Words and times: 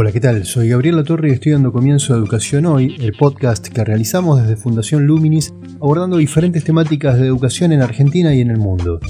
Hola, 0.00 0.12
¿qué 0.12 0.20
tal? 0.20 0.44
Soy 0.44 0.68
Gabriel 0.68 1.02
Torre 1.02 1.30
y 1.30 1.32
estoy 1.32 1.50
dando 1.50 1.72
comienzo 1.72 2.14
a 2.14 2.16
Educación 2.16 2.66
Hoy, 2.66 2.94
el 3.00 3.14
podcast 3.14 3.66
que 3.66 3.82
realizamos 3.82 4.40
desde 4.40 4.54
Fundación 4.54 5.08
Luminis 5.08 5.52
abordando 5.80 6.18
diferentes 6.18 6.62
temáticas 6.62 7.18
de 7.18 7.26
educación 7.26 7.72
en 7.72 7.82
Argentina 7.82 8.32
y 8.32 8.40
en 8.40 8.52
el 8.52 8.58
mundo. 8.58 9.00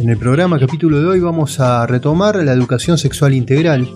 En 0.00 0.08
el 0.08 0.16
programa 0.16 0.58
capítulo 0.58 0.98
de 0.98 1.04
hoy 1.04 1.20
vamos 1.20 1.60
a 1.60 1.86
retomar 1.86 2.36
la 2.36 2.54
educación 2.54 2.96
sexual 2.96 3.34
integral. 3.34 3.86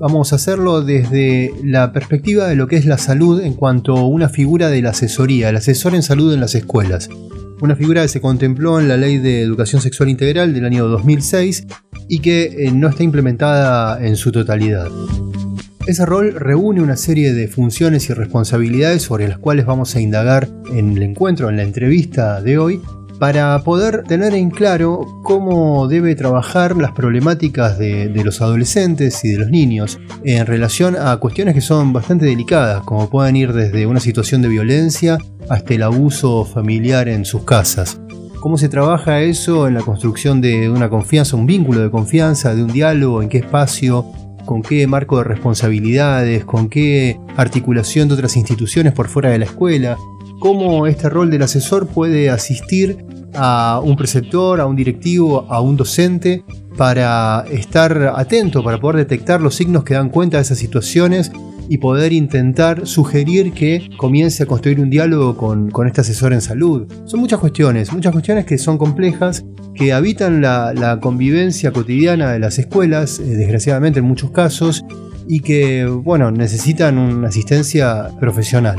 Vamos 0.00 0.32
a 0.32 0.34
hacerlo 0.34 0.82
desde 0.82 1.52
la 1.62 1.92
perspectiva 1.92 2.48
de 2.48 2.56
lo 2.56 2.66
que 2.66 2.74
es 2.74 2.84
la 2.84 2.98
salud 2.98 3.40
en 3.40 3.54
cuanto 3.54 3.96
a 3.96 4.04
una 4.04 4.28
figura 4.28 4.68
de 4.68 4.82
la 4.82 4.90
asesoría, 4.90 5.50
el 5.50 5.56
asesor 5.58 5.94
en 5.94 6.02
salud 6.02 6.34
en 6.34 6.40
las 6.40 6.56
escuelas. 6.56 7.08
Una 7.60 7.76
figura 7.76 8.02
que 8.02 8.08
se 8.08 8.20
contempló 8.20 8.80
en 8.80 8.88
la 8.88 8.96
Ley 8.96 9.18
de 9.18 9.42
Educación 9.42 9.80
Sexual 9.80 10.08
Integral 10.08 10.52
del 10.52 10.64
año 10.64 10.88
2006 10.88 11.68
y 12.08 12.20
que 12.20 12.44
eh, 12.44 12.72
no 12.72 12.88
está 12.88 13.02
implementada 13.02 14.04
en 14.04 14.16
su 14.16 14.32
totalidad. 14.32 14.88
Ese 15.86 16.04
rol 16.04 16.34
reúne 16.34 16.82
una 16.82 16.96
serie 16.96 17.32
de 17.32 17.46
funciones 17.46 18.10
y 18.10 18.12
responsabilidades 18.12 19.02
sobre 19.02 19.28
las 19.28 19.38
cuales 19.38 19.66
vamos 19.66 19.94
a 19.94 20.00
indagar 20.00 20.48
en 20.72 20.96
el 20.96 21.02
encuentro, 21.02 21.48
en 21.48 21.56
la 21.56 21.62
entrevista 21.62 22.42
de 22.42 22.58
hoy, 22.58 22.80
para 23.18 23.62
poder 23.62 24.02
tener 24.04 24.34
en 24.34 24.50
claro 24.50 25.06
cómo 25.22 25.88
debe 25.88 26.14
trabajar 26.14 26.76
las 26.76 26.92
problemáticas 26.92 27.78
de, 27.78 28.10
los 28.24 28.42
adolescentes 28.42 29.24
y 29.24 29.30
de 29.30 29.38
los 29.38 29.50
niños 29.50 29.98
en 30.24 30.44
relación 30.46 30.96
a 30.96 31.16
cuestiones 31.18 31.54
que 31.54 31.60
son 31.60 31.92
bastante 31.92 32.26
delicadas, 32.26 32.82
como 32.82 33.08
pueden 33.08 33.36
ir 33.36 33.52
desde 33.52 33.86
una 33.86 34.00
situación 34.00 34.42
de 34.42 34.48
violencia 34.48 35.18
hasta 35.48 35.74
el 35.74 35.82
abuso 35.82 36.44
familiar 36.44 37.08
en 37.08 37.24
sus 37.24 37.44
casas. 37.44 38.00
¿Cómo 38.46 38.58
se 38.58 38.68
trabaja 38.68 39.22
eso 39.22 39.66
en 39.66 39.74
la 39.74 39.82
construcción 39.82 40.40
de 40.40 40.70
una 40.70 40.88
confianza, 40.88 41.34
un 41.34 41.46
vínculo 41.46 41.80
de 41.80 41.90
confianza, 41.90 42.54
de 42.54 42.62
un 42.62 42.72
diálogo, 42.72 43.20
en 43.20 43.28
qué 43.28 43.38
espacio, 43.38 44.06
con 44.44 44.62
qué 44.62 44.86
marco 44.86 45.18
de 45.18 45.24
responsabilidades, 45.24 46.44
con 46.44 46.68
qué 46.68 47.18
articulación 47.36 48.06
de 48.06 48.14
otras 48.14 48.36
instituciones 48.36 48.92
por 48.92 49.08
fuera 49.08 49.30
de 49.30 49.40
la 49.40 49.46
escuela, 49.46 49.96
cómo 50.38 50.86
este 50.86 51.08
rol 51.08 51.28
del 51.28 51.42
asesor 51.42 51.88
puede 51.88 52.30
asistir 52.30 53.04
a 53.34 53.80
un 53.82 53.96
preceptor, 53.96 54.60
a 54.60 54.66
un 54.66 54.76
directivo, 54.76 55.48
a 55.50 55.60
un 55.60 55.76
docente 55.76 56.44
para 56.76 57.46
estar 57.50 58.12
atento, 58.14 58.62
para 58.62 58.78
poder 58.78 58.98
detectar 58.98 59.40
los 59.40 59.56
signos 59.56 59.82
que 59.82 59.94
dan 59.94 60.08
cuenta 60.08 60.36
de 60.36 60.44
esas 60.44 60.58
situaciones 60.58 61.32
y 61.68 61.78
poder 61.78 62.12
intentar 62.12 62.86
sugerir 62.86 63.52
que 63.52 63.88
comience 63.96 64.42
a 64.42 64.46
construir 64.46 64.80
un 64.80 64.90
diálogo 64.90 65.36
con, 65.36 65.86
este 65.86 66.00
asesor 66.00 66.32
en 66.32 66.40
salud. 66.40 66.86
Son 67.06 67.20
muchas 67.20 67.38
cuestiones, 67.38 67.92
muchas 67.92 68.12
cuestiones 68.12 68.44
que 68.46 68.58
son 68.58 68.78
complejas, 68.78 69.44
que 69.74 69.92
habitan 69.92 70.40
la, 70.40 70.98
convivencia 71.00 71.72
cotidiana 71.72 72.32
de 72.32 72.38
las 72.38 72.58
escuelas, 72.58 73.18
eh, 73.18 73.24
desgraciadamente 73.24 73.98
en 74.00 74.04
muchos 74.06 74.30
casos, 74.30 74.84
y 75.28 75.40
que, 75.40 75.84
bueno, 75.84 76.30
necesitan 76.30 76.98
una 76.98 77.28
asistencia 77.28 78.10
profesional. 78.20 78.76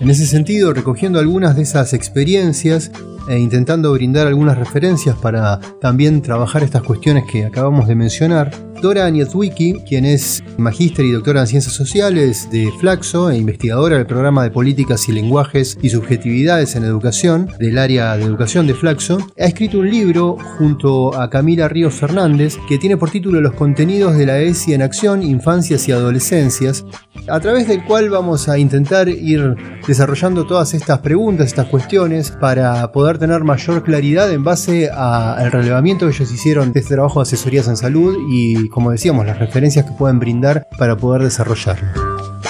En 0.00 0.10
ese 0.10 0.26
sentido, 0.26 0.74
recogiendo 0.74 1.18
algunas 1.18 1.56
de 1.56 1.62
esas 1.62 1.94
experiencias, 1.94 2.90
e 3.28 3.38
intentando 3.38 3.92
brindar 3.92 4.26
algunas 4.26 4.58
referencias 4.58 5.16
para 5.16 5.58
también 5.80 6.20
trabajar 6.20 6.62
estas 6.62 6.82
cuestiones 6.82 7.24
que 7.24 7.44
acabamos 7.44 7.88
de 7.88 7.94
mencionar, 7.94 8.50
Dora 8.84 9.08
Nietwicki, 9.08 9.80
quien 9.88 10.04
es 10.04 10.44
magíster 10.58 11.06
y 11.06 11.12
doctora 11.12 11.40
en 11.40 11.46
ciencias 11.46 11.72
sociales 11.72 12.50
de 12.50 12.70
Flaxo 12.80 13.30
e 13.30 13.38
investigadora 13.38 13.96
del 13.96 14.04
programa 14.04 14.42
de 14.42 14.50
políticas 14.50 15.08
y 15.08 15.12
lenguajes 15.12 15.78
y 15.80 15.88
subjetividades 15.88 16.76
en 16.76 16.84
educación 16.84 17.48
del 17.58 17.78
área 17.78 18.14
de 18.18 18.24
educación 18.24 18.66
de 18.66 18.74
Flaxo, 18.74 19.26
ha 19.40 19.46
escrito 19.46 19.78
un 19.78 19.88
libro 19.88 20.36
junto 20.58 21.18
a 21.18 21.30
Camila 21.30 21.66
Ríos 21.66 21.94
Fernández 21.94 22.58
que 22.68 22.76
tiene 22.76 22.98
por 22.98 23.08
título 23.08 23.40
Los 23.40 23.54
contenidos 23.54 24.18
de 24.18 24.26
la 24.26 24.38
ESI 24.38 24.74
en 24.74 24.82
acción, 24.82 25.22
infancias 25.22 25.88
y 25.88 25.92
adolescencias, 25.92 26.84
a 27.28 27.40
través 27.40 27.66
del 27.66 27.84
cual 27.84 28.10
vamos 28.10 28.50
a 28.50 28.58
intentar 28.58 29.08
ir 29.08 29.56
desarrollando 29.86 30.46
todas 30.46 30.74
estas 30.74 30.98
preguntas, 30.98 31.46
estas 31.46 31.68
cuestiones, 31.68 32.30
para 32.32 32.92
poder 32.92 33.18
tener 33.18 33.44
mayor 33.44 33.82
claridad 33.82 34.30
en 34.30 34.44
base 34.44 34.90
al 34.90 35.50
relevamiento 35.50 36.06
que 36.06 36.14
ellos 36.14 36.30
hicieron 36.30 36.72
de 36.72 36.80
este 36.80 36.94
trabajo 36.94 37.20
de 37.20 37.22
asesorías 37.22 37.66
en 37.68 37.78
salud 37.78 38.14
y 38.28 38.68
como 38.74 38.90
decíamos, 38.90 39.24
las 39.24 39.38
referencias 39.38 39.84
que 39.88 39.96
pueden 39.96 40.18
brindar 40.18 40.66
para 40.76 40.96
poder 40.96 41.22
desarrollarlo. 41.22 41.86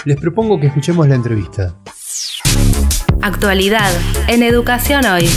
Les 0.06 0.18
propongo 0.18 0.58
que 0.58 0.68
escuchemos 0.68 1.06
la 1.06 1.16
entrevista. 1.16 1.74
Actualidad 3.22 3.90
en 4.30 4.42
Educación 4.42 5.04
Hoy. 5.04 5.28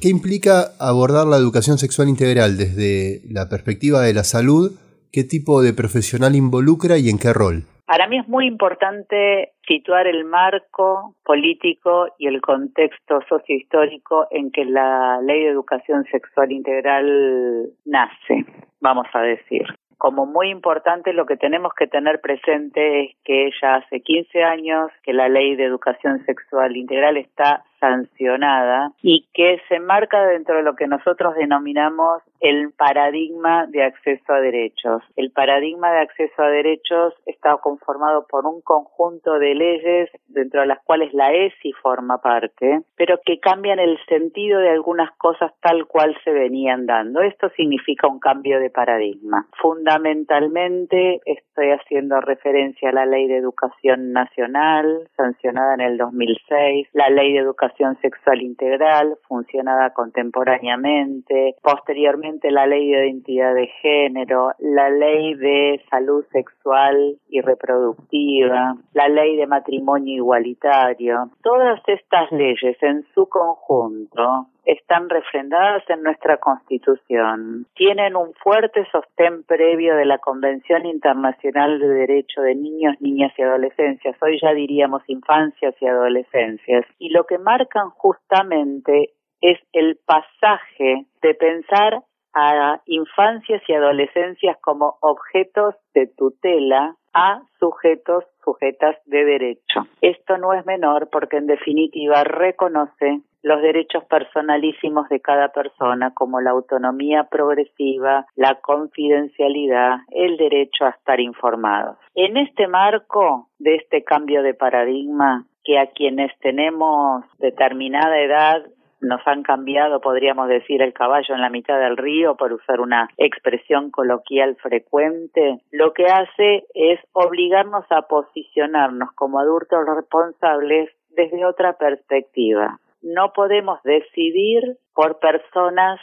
¿Qué 0.00 0.08
implica 0.08 0.70
abordar 0.78 1.26
la 1.26 1.38
educación 1.38 1.76
sexual 1.76 2.08
integral 2.08 2.56
desde 2.56 3.20
la 3.28 3.48
perspectiva 3.48 4.02
de 4.02 4.14
la 4.14 4.22
salud? 4.22 4.78
¿Qué 5.10 5.24
tipo 5.24 5.60
de 5.60 5.74
profesional 5.74 6.36
involucra 6.36 6.96
y 6.96 7.08
en 7.10 7.18
qué 7.18 7.32
rol? 7.32 7.64
Para 7.84 8.06
mí 8.06 8.16
es 8.16 8.28
muy 8.28 8.46
importante 8.46 9.54
situar 9.66 10.06
el 10.06 10.24
marco 10.24 11.16
político 11.24 12.14
y 12.16 12.28
el 12.28 12.40
contexto 12.40 13.18
sociohistórico 13.28 14.28
en 14.30 14.52
que 14.52 14.64
la 14.64 15.20
ley 15.20 15.42
de 15.42 15.50
educación 15.50 16.04
sexual 16.12 16.52
integral 16.52 17.72
nace, 17.84 18.46
vamos 18.80 19.08
a 19.12 19.22
decir 19.22 19.66
como 20.00 20.24
muy 20.24 20.48
importante 20.48 21.12
lo 21.12 21.26
que 21.26 21.36
tenemos 21.36 21.74
que 21.74 21.86
tener 21.86 22.22
presente 22.22 23.04
es 23.04 23.16
que 23.22 23.50
ya 23.60 23.74
hace 23.74 24.00
15 24.00 24.42
años 24.42 24.90
que 25.02 25.12
la 25.12 25.28
ley 25.28 25.56
de 25.56 25.64
educación 25.64 26.24
sexual 26.24 26.74
integral 26.74 27.18
está 27.18 27.64
sancionada 27.80 28.92
y 29.02 29.26
que 29.32 29.60
se 29.68 29.80
marca 29.80 30.24
dentro 30.26 30.56
de 30.56 30.62
lo 30.62 30.76
que 30.76 30.86
nosotros 30.86 31.34
denominamos 31.34 32.22
el 32.40 32.72
paradigma 32.72 33.66
de 33.66 33.82
acceso 33.82 34.32
a 34.32 34.40
derechos. 34.40 35.02
El 35.16 35.30
paradigma 35.32 35.90
de 35.92 36.00
acceso 36.00 36.42
a 36.42 36.48
derechos 36.48 37.14
está 37.26 37.56
conformado 37.56 38.26
por 38.28 38.46
un 38.46 38.60
conjunto 38.60 39.38
de 39.38 39.54
leyes 39.54 40.10
dentro 40.28 40.60
de 40.60 40.66
las 40.66 40.80
cuales 40.84 41.12
la 41.12 41.32
ESI 41.32 41.72
forma 41.82 42.18
parte, 42.18 42.82
pero 42.96 43.20
que 43.24 43.40
cambian 43.40 43.78
el 43.78 43.98
sentido 44.06 44.60
de 44.60 44.70
algunas 44.70 45.10
cosas 45.16 45.52
tal 45.60 45.86
cual 45.86 46.16
se 46.24 46.30
venían 46.30 46.86
dando. 46.86 47.20
Esto 47.22 47.50
significa 47.56 48.06
un 48.06 48.20
cambio 48.20 48.60
de 48.60 48.70
paradigma. 48.70 49.46
Fundamentalmente 49.60 51.20
estoy 51.24 51.70
haciendo 51.70 52.20
referencia 52.20 52.90
a 52.90 52.92
la 52.92 53.06
Ley 53.06 53.26
de 53.26 53.36
Educación 53.36 54.12
Nacional, 54.12 55.08
sancionada 55.16 55.74
en 55.74 55.80
el 55.80 55.98
2006, 55.98 56.88
la 56.92 57.10
Ley 57.10 57.32
de 57.32 57.38
Educación 57.40 57.69
sexual 58.00 58.42
integral, 58.42 59.16
funcionada 59.28 59.90
contemporáneamente, 59.90 61.56
posteriormente 61.62 62.50
la 62.50 62.66
ley 62.66 62.90
de 62.90 63.06
identidad 63.06 63.54
de 63.54 63.68
género, 63.80 64.52
la 64.58 64.90
ley 64.90 65.34
de 65.34 65.82
salud 65.90 66.24
sexual 66.32 67.18
y 67.28 67.40
reproductiva, 67.40 68.76
la 68.92 69.08
ley 69.08 69.36
de 69.36 69.46
matrimonio 69.46 70.16
igualitario. 70.16 71.30
Todas 71.42 71.80
estas 71.86 72.30
leyes 72.32 72.76
en 72.82 73.04
su 73.14 73.28
conjunto 73.28 74.49
están 74.70 75.08
refrendadas 75.08 75.82
en 75.88 76.02
nuestra 76.02 76.36
Constitución, 76.36 77.66
tienen 77.74 78.14
un 78.14 78.32
fuerte 78.34 78.86
sostén 78.92 79.42
previo 79.42 79.96
de 79.96 80.04
la 80.04 80.18
Convención 80.18 80.86
Internacional 80.86 81.80
de 81.80 81.88
Derecho 81.88 82.42
de 82.42 82.54
Niños, 82.54 82.94
Niñas 83.00 83.32
y 83.36 83.42
Adolescencias, 83.42 84.16
hoy 84.22 84.38
ya 84.40 84.52
diríamos 84.52 85.02
infancias 85.08 85.74
y 85.80 85.86
adolescencias, 85.86 86.86
y 86.98 87.10
lo 87.10 87.24
que 87.24 87.38
marcan 87.38 87.90
justamente 87.90 89.10
es 89.40 89.58
el 89.72 89.98
pasaje 90.06 91.06
de 91.22 91.34
pensar 91.34 92.02
a 92.32 92.80
infancias 92.86 93.62
y 93.66 93.72
adolescencias 93.72 94.56
como 94.60 94.98
objetos 95.00 95.74
de 95.94 96.06
tutela 96.06 96.94
a 97.12 97.42
sujetos, 97.58 98.24
sujetas 98.44 98.96
de 99.06 99.24
derecho. 99.24 99.80
Esto 100.00 100.38
no 100.38 100.52
es 100.52 100.64
menor 100.64 101.08
porque 101.10 101.38
en 101.38 101.48
definitiva 101.48 102.22
reconoce 102.22 103.22
los 103.42 103.62
derechos 103.62 104.04
personalísimos 104.04 105.08
de 105.08 105.20
cada 105.20 105.48
persona, 105.48 106.12
como 106.14 106.40
la 106.40 106.50
autonomía 106.50 107.24
progresiva, 107.24 108.26
la 108.36 108.56
confidencialidad, 108.56 109.98
el 110.10 110.36
derecho 110.36 110.84
a 110.84 110.90
estar 110.90 111.20
informados. 111.20 111.96
En 112.14 112.36
este 112.36 112.68
marco 112.68 113.48
de 113.58 113.76
este 113.76 114.04
cambio 114.04 114.42
de 114.42 114.54
paradigma, 114.54 115.46
que 115.64 115.78
a 115.78 115.86
quienes 115.88 116.32
tenemos 116.40 117.24
determinada 117.38 118.18
edad 118.18 118.62
nos 119.00 119.20
han 119.26 119.42
cambiado, 119.42 120.00
podríamos 120.00 120.48
decir, 120.48 120.82
el 120.82 120.92
caballo 120.92 121.34
en 121.34 121.40
la 121.40 121.48
mitad 121.48 121.78
del 121.80 121.96
río, 121.96 122.36
por 122.36 122.52
usar 122.52 122.80
una 122.80 123.08
expresión 123.16 123.90
coloquial 123.90 124.56
frecuente, 124.56 125.60
lo 125.70 125.92
que 125.92 126.04
hace 126.04 126.66
es 126.74 127.00
obligarnos 127.12 127.84
a 127.90 128.02
posicionarnos 128.02 129.10
como 129.14 129.38
adultos 129.38 129.78
responsables 129.86 130.90
desde 131.10 131.44
otra 131.44 131.74
perspectiva. 131.74 132.78
No 133.02 133.32
podemos 133.32 133.82
decidir 133.82 134.62
por 134.94 135.18
personas 135.18 136.00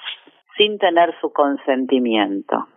sin 0.57 0.79
tener 0.79 1.13
su 1.21 1.31
consentimiento 1.31 2.67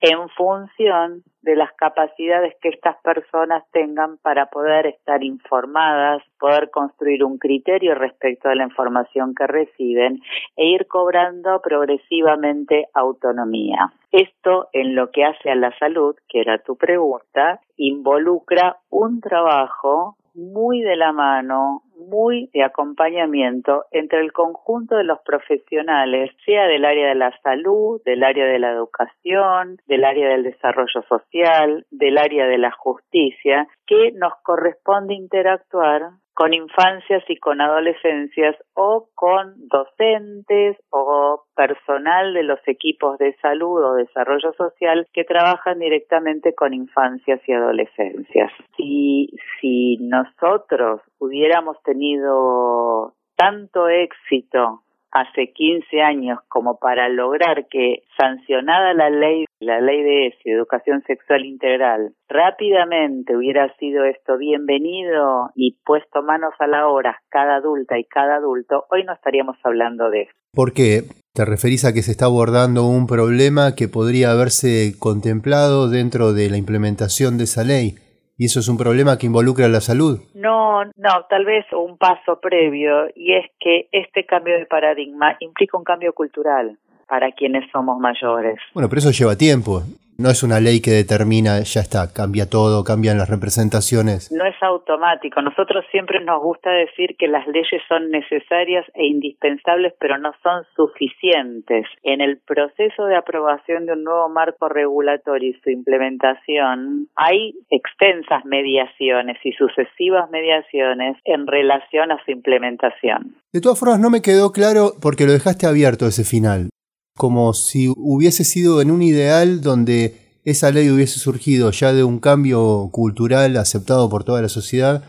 en 0.00 0.28
función 0.30 1.22
de 1.42 1.56
las 1.56 1.72
capacidades 1.72 2.54
que 2.60 2.68
estas 2.68 2.96
personas 3.02 3.64
tengan 3.72 4.18
para 4.18 4.46
poder 4.46 4.86
estar 4.86 5.24
informadas, 5.24 6.22
poder 6.38 6.70
construir 6.70 7.24
un 7.24 7.38
criterio 7.38 7.94
respecto 7.94 8.48
de 8.48 8.56
la 8.56 8.64
información 8.64 9.34
que 9.34 9.46
reciben 9.46 10.20
e 10.56 10.66
ir 10.66 10.86
cobrando 10.86 11.60
progresivamente 11.62 12.86
autonomía. 12.94 13.92
Esto 14.12 14.68
en 14.72 14.94
lo 14.94 15.10
que 15.10 15.24
hace 15.24 15.50
a 15.50 15.56
la 15.56 15.76
salud, 15.78 16.14
que 16.28 16.40
era 16.40 16.58
tu 16.58 16.76
pregunta, 16.76 17.60
involucra 17.76 18.76
un 18.90 19.20
trabajo 19.20 20.16
muy 20.34 20.82
de 20.82 20.96
la 20.96 21.12
mano, 21.12 21.82
muy 21.96 22.50
de 22.52 22.62
acompañamiento 22.62 23.84
entre 23.90 24.20
el 24.20 24.32
conjunto 24.32 24.96
de 24.96 25.04
los 25.04 25.18
profesionales, 25.20 26.30
sea 26.44 26.66
del 26.66 26.84
área 26.84 27.08
de 27.08 27.14
la 27.14 27.36
salud, 27.42 28.00
del 28.04 28.24
área 28.24 28.46
de 28.46 28.58
la 28.58 28.70
educación, 28.70 29.78
del 29.86 30.04
área 30.04 30.28
del 30.28 30.44
desarrollo 30.44 31.02
social, 31.08 31.86
del 31.90 32.18
área 32.18 32.46
de 32.46 32.58
la 32.58 32.70
justicia, 32.72 33.66
que 33.86 34.12
nos 34.12 34.32
corresponde 34.42 35.14
interactuar 35.14 36.10
con 36.38 36.54
infancias 36.54 37.24
y 37.28 37.36
con 37.38 37.60
adolescencias 37.60 38.54
o 38.74 39.08
con 39.16 39.56
docentes 39.66 40.76
o 40.88 41.42
personal 41.56 42.32
de 42.32 42.44
los 42.44 42.60
equipos 42.68 43.18
de 43.18 43.34
salud 43.42 43.82
o 43.82 43.94
desarrollo 43.94 44.52
social 44.52 45.08
que 45.12 45.24
trabajan 45.24 45.80
directamente 45.80 46.54
con 46.54 46.74
infancias 46.74 47.40
y 47.44 47.52
adolescencias. 47.52 48.52
Si, 48.76 49.34
si 49.60 49.96
nosotros 49.96 51.00
hubiéramos 51.18 51.82
tenido 51.82 53.14
tanto 53.34 53.88
éxito 53.88 54.84
hace 55.10 55.52
15 55.52 56.00
años 56.02 56.38
como 56.48 56.78
para 56.78 57.08
lograr 57.08 57.66
que 57.68 58.02
sancionada 58.18 58.94
la 58.94 59.10
ley, 59.10 59.46
la 59.60 59.80
ley 59.80 60.02
de 60.02 60.34
educación 60.44 61.02
sexual 61.06 61.44
integral, 61.44 62.12
rápidamente 62.28 63.36
hubiera 63.36 63.74
sido 63.76 64.04
esto 64.04 64.36
bienvenido 64.38 65.50
y 65.54 65.76
puesto 65.84 66.22
manos 66.22 66.54
a 66.58 66.66
la 66.66 66.88
obra 66.88 67.20
cada 67.28 67.56
adulta 67.56 67.98
y 67.98 68.04
cada 68.04 68.36
adulto, 68.36 68.84
hoy 68.90 69.04
no 69.04 69.12
estaríamos 69.12 69.56
hablando 69.64 70.10
de 70.10 70.22
eso. 70.22 70.32
¿Por 70.52 70.72
qué? 70.72 71.02
¿Te 71.34 71.44
referís 71.44 71.84
a 71.84 71.92
que 71.92 72.02
se 72.02 72.10
está 72.10 72.24
abordando 72.24 72.86
un 72.86 73.06
problema 73.06 73.74
que 73.76 73.88
podría 73.88 74.32
haberse 74.32 74.94
contemplado 74.98 75.88
dentro 75.88 76.32
de 76.32 76.50
la 76.50 76.56
implementación 76.56 77.38
de 77.38 77.44
esa 77.44 77.64
ley? 77.64 77.94
¿Y 78.40 78.44
eso 78.44 78.60
es 78.60 78.68
un 78.68 78.78
problema 78.78 79.18
que 79.18 79.26
involucra 79.26 79.66
a 79.66 79.68
la 79.68 79.80
salud? 79.80 80.20
No, 80.32 80.84
no, 80.84 81.26
tal 81.28 81.44
vez 81.44 81.66
un 81.72 81.98
paso 81.98 82.38
previo, 82.40 83.08
y 83.16 83.34
es 83.34 83.46
que 83.58 83.88
este 83.90 84.24
cambio 84.26 84.56
de 84.56 84.64
paradigma 84.64 85.36
implica 85.40 85.76
un 85.76 85.82
cambio 85.82 86.12
cultural 86.12 86.78
para 87.08 87.32
quienes 87.32 87.68
somos 87.72 87.98
mayores. 87.98 88.60
Bueno, 88.74 88.88
pero 88.88 89.00
eso 89.00 89.10
lleva 89.10 89.34
tiempo. 89.34 89.82
No 90.20 90.30
es 90.30 90.42
una 90.42 90.58
ley 90.58 90.80
que 90.80 90.90
determina, 90.90 91.60
ya 91.60 91.80
está, 91.80 92.12
cambia 92.12 92.50
todo, 92.50 92.82
cambian 92.82 93.18
las 93.18 93.30
representaciones. 93.30 94.32
No 94.32 94.44
es 94.44 94.56
automático. 94.60 95.40
Nosotros 95.42 95.84
siempre 95.92 96.18
nos 96.24 96.42
gusta 96.42 96.70
decir 96.70 97.14
que 97.16 97.28
las 97.28 97.46
leyes 97.46 97.80
son 97.86 98.10
necesarias 98.10 98.84
e 98.94 99.06
indispensables, 99.06 99.94
pero 100.00 100.18
no 100.18 100.32
son 100.42 100.64
suficientes. 100.74 101.86
En 102.02 102.20
el 102.20 102.38
proceso 102.38 103.04
de 103.04 103.14
aprobación 103.14 103.86
de 103.86 103.92
un 103.92 104.02
nuevo 104.02 104.28
marco 104.28 104.68
regulatorio 104.68 105.50
y 105.50 105.60
su 105.62 105.70
implementación, 105.70 107.06
hay 107.14 107.54
extensas 107.70 108.44
mediaciones 108.44 109.38
y 109.44 109.52
sucesivas 109.52 110.28
mediaciones 110.32 111.16
en 111.26 111.46
relación 111.46 112.10
a 112.10 112.18
su 112.24 112.32
implementación. 112.32 113.36
De 113.52 113.60
todas 113.60 113.78
formas, 113.78 114.00
no 114.00 114.10
me 114.10 114.20
quedó 114.20 114.50
claro 114.50 114.94
porque 115.00 115.26
lo 115.26 115.32
dejaste 115.32 115.68
abierto 115.68 116.08
ese 116.08 116.24
final 116.24 116.70
como 117.18 117.52
si 117.52 117.92
hubiese 117.94 118.44
sido 118.44 118.80
en 118.80 118.90
un 118.90 119.02
ideal 119.02 119.60
donde 119.60 120.38
esa 120.44 120.70
ley 120.70 120.88
hubiese 120.88 121.18
surgido 121.18 121.72
ya 121.72 121.92
de 121.92 122.04
un 122.04 122.20
cambio 122.20 122.88
cultural 122.92 123.56
aceptado 123.56 124.08
por 124.08 124.24
toda 124.24 124.40
la 124.40 124.48
sociedad, 124.48 125.02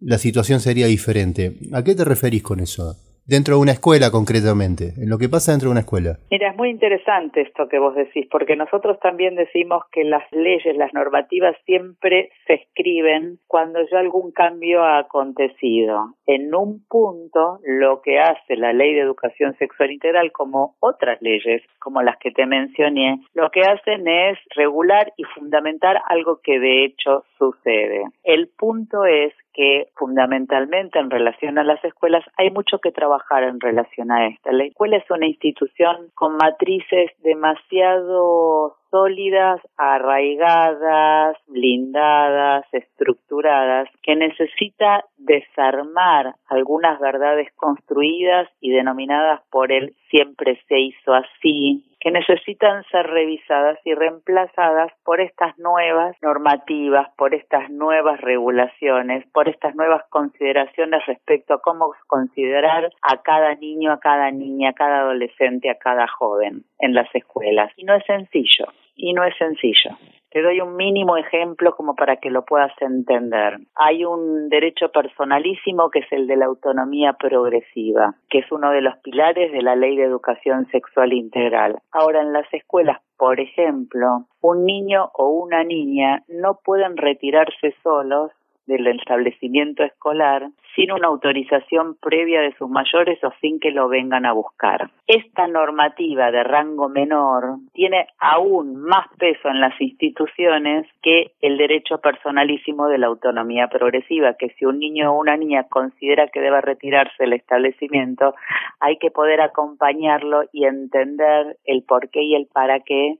la 0.00 0.18
situación 0.18 0.60
sería 0.60 0.86
diferente. 0.86 1.58
¿A 1.72 1.82
qué 1.82 1.94
te 1.94 2.04
referís 2.04 2.42
con 2.44 2.60
eso? 2.60 2.96
Dentro 3.26 3.56
de 3.56 3.60
una 3.60 3.72
escuela 3.72 4.10
concretamente, 4.10 4.94
en 4.96 5.10
lo 5.10 5.18
que 5.18 5.28
pasa 5.28 5.52
dentro 5.52 5.68
de 5.68 5.72
una 5.72 5.80
escuela. 5.80 6.18
Mira, 6.30 6.50
es 6.50 6.56
muy 6.56 6.70
interesante 6.70 7.42
esto 7.42 7.68
que 7.68 7.78
vos 7.78 7.94
decís, 7.94 8.26
porque 8.30 8.56
nosotros 8.56 8.98
también 9.00 9.34
decimos 9.34 9.82
que 9.92 10.04
las 10.04 10.22
leyes, 10.30 10.76
las 10.76 10.94
normativas 10.94 11.56
siempre 11.64 12.30
se 12.46 12.54
escriben 12.54 13.38
cuando 13.46 13.80
ya 13.90 13.98
algún 13.98 14.32
cambio 14.32 14.82
ha 14.82 14.98
acontecido. 14.98 16.14
En 16.26 16.54
un 16.54 16.84
punto, 16.88 17.58
lo 17.64 18.00
que 18.02 18.18
hace 18.18 18.56
la 18.56 18.72
ley 18.72 18.94
de 18.94 19.00
educación 19.00 19.56
sexual 19.58 19.90
integral, 19.90 20.32
como 20.32 20.76
otras 20.80 21.20
leyes, 21.20 21.62
como 21.78 22.02
las 22.02 22.18
que 22.18 22.30
te 22.30 22.46
mencioné, 22.46 23.20
lo 23.34 23.50
que 23.50 23.62
hacen 23.62 24.06
es 24.06 24.38
regular 24.54 25.12
y 25.16 25.24
fundamentar 25.24 26.00
algo 26.08 26.40
que 26.42 26.58
de 26.58 26.84
hecho 26.84 27.24
sucede. 27.38 28.04
El 28.24 28.48
punto 28.48 29.04
es 29.04 29.32
que 29.56 29.88
fundamentalmente 29.96 30.98
en 30.98 31.10
relación 31.10 31.58
a 31.58 31.64
las 31.64 31.82
escuelas 31.82 32.22
hay 32.36 32.50
mucho 32.50 32.78
que 32.78 32.92
trabajar 32.92 33.42
en 33.42 33.58
relación 33.58 34.12
a 34.12 34.28
esta. 34.28 34.52
La 34.52 34.64
escuela 34.64 34.98
es 34.98 35.10
una 35.10 35.26
institución 35.26 36.10
con 36.14 36.36
matrices 36.36 37.10
demasiado 37.22 38.76
sólidas, 38.90 39.60
arraigadas, 39.76 41.36
blindadas, 41.46 42.64
estructuradas, 42.72 43.88
que 44.02 44.16
necesita 44.16 45.04
desarmar 45.18 46.34
algunas 46.48 47.00
verdades 47.00 47.52
construidas 47.54 48.48
y 48.60 48.70
denominadas 48.70 49.40
por 49.50 49.72
él 49.72 49.94
siempre 50.10 50.60
se 50.68 50.78
hizo 50.78 51.14
así, 51.14 51.84
que 52.00 52.10
necesitan 52.10 52.84
ser 52.84 53.06
revisadas 53.06 53.78
y 53.84 53.94
reemplazadas 53.94 54.92
por 55.04 55.20
estas 55.20 55.58
nuevas 55.58 56.16
normativas, 56.22 57.08
por 57.16 57.34
estas 57.34 57.68
nuevas 57.70 58.20
regulaciones, 58.20 59.26
por 59.32 59.48
estas 59.48 59.74
nuevas 59.74 60.02
consideraciones 60.10 61.04
respecto 61.06 61.54
a 61.54 61.60
cómo 61.60 61.92
considerar 62.06 62.90
a 63.02 63.22
cada 63.22 63.54
niño, 63.56 63.92
a 63.92 63.98
cada 63.98 64.30
niña, 64.30 64.70
a 64.70 64.74
cada 64.74 65.00
adolescente, 65.00 65.70
a 65.70 65.78
cada 65.78 66.06
joven 66.06 66.64
en 66.78 66.94
las 66.94 67.12
escuelas. 67.14 67.72
Y 67.76 67.84
no 67.84 67.94
es 67.94 68.04
sencillo, 68.04 68.66
y 68.96 69.12
no 69.12 69.24
es 69.24 69.36
sencillo. 69.36 69.96
Te 70.30 70.42
doy 70.42 70.60
un 70.60 70.76
mínimo 70.76 71.16
ejemplo 71.16 71.74
como 71.76 71.94
para 71.94 72.16
que 72.16 72.30
lo 72.30 72.44
puedas 72.44 72.72
entender. 72.80 73.58
Hay 73.74 74.04
un 74.04 74.48
derecho 74.48 74.90
personalísimo 74.90 75.88
que 75.90 76.00
es 76.00 76.12
el 76.12 76.26
de 76.26 76.36
la 76.36 76.46
autonomía 76.46 77.14
progresiva, 77.14 78.16
que 78.28 78.40
es 78.40 78.52
uno 78.52 78.70
de 78.70 78.82
los 78.82 78.98
pilares 78.98 79.52
de 79.52 79.62
la 79.62 79.76
ley 79.76 79.96
de 79.96 80.04
educación 80.04 80.66
sexual 80.72 81.12
integral. 81.12 81.78
Ahora, 81.90 82.20
en 82.20 82.32
las 82.32 82.52
escuelas, 82.52 83.00
por 83.16 83.40
ejemplo, 83.40 84.26
un 84.42 84.66
niño 84.66 85.10
o 85.14 85.28
una 85.28 85.64
niña 85.64 86.22
no 86.28 86.58
pueden 86.62 86.96
retirarse 86.96 87.74
solos 87.82 88.30
del 88.66 88.86
establecimiento 88.88 89.82
escolar 89.82 90.48
sin 90.74 90.92
una 90.92 91.08
autorización 91.08 91.96
previa 91.96 92.42
de 92.42 92.54
sus 92.56 92.68
mayores 92.68 93.22
o 93.24 93.32
sin 93.40 93.58
que 93.58 93.70
lo 93.70 93.88
vengan 93.88 94.26
a 94.26 94.32
buscar. 94.32 94.90
Esta 95.06 95.48
normativa 95.48 96.30
de 96.30 96.44
rango 96.44 96.88
menor 96.88 97.56
tiene 97.72 98.08
aún 98.18 98.76
más 98.76 99.06
peso 99.18 99.48
en 99.48 99.60
las 99.60 99.80
instituciones 99.80 100.86
que 101.02 101.32
el 101.40 101.56
derecho 101.56 101.98
personalísimo 101.98 102.88
de 102.88 102.98
la 102.98 103.06
autonomía 103.06 103.68
progresiva, 103.68 104.34
que 104.34 104.50
si 104.58 104.66
un 104.66 104.78
niño 104.78 105.12
o 105.12 105.18
una 105.18 105.36
niña 105.36 105.64
considera 105.64 106.28
que 106.28 106.40
debe 106.40 106.60
retirarse 106.60 107.14
del 107.18 107.32
establecimiento, 107.32 108.34
hay 108.80 108.98
que 108.98 109.10
poder 109.10 109.40
acompañarlo 109.40 110.42
y 110.52 110.66
entender 110.66 111.56
el 111.64 111.82
por 111.82 112.10
qué 112.10 112.22
y 112.22 112.34
el 112.34 112.46
para 112.46 112.80
qué 112.80 113.16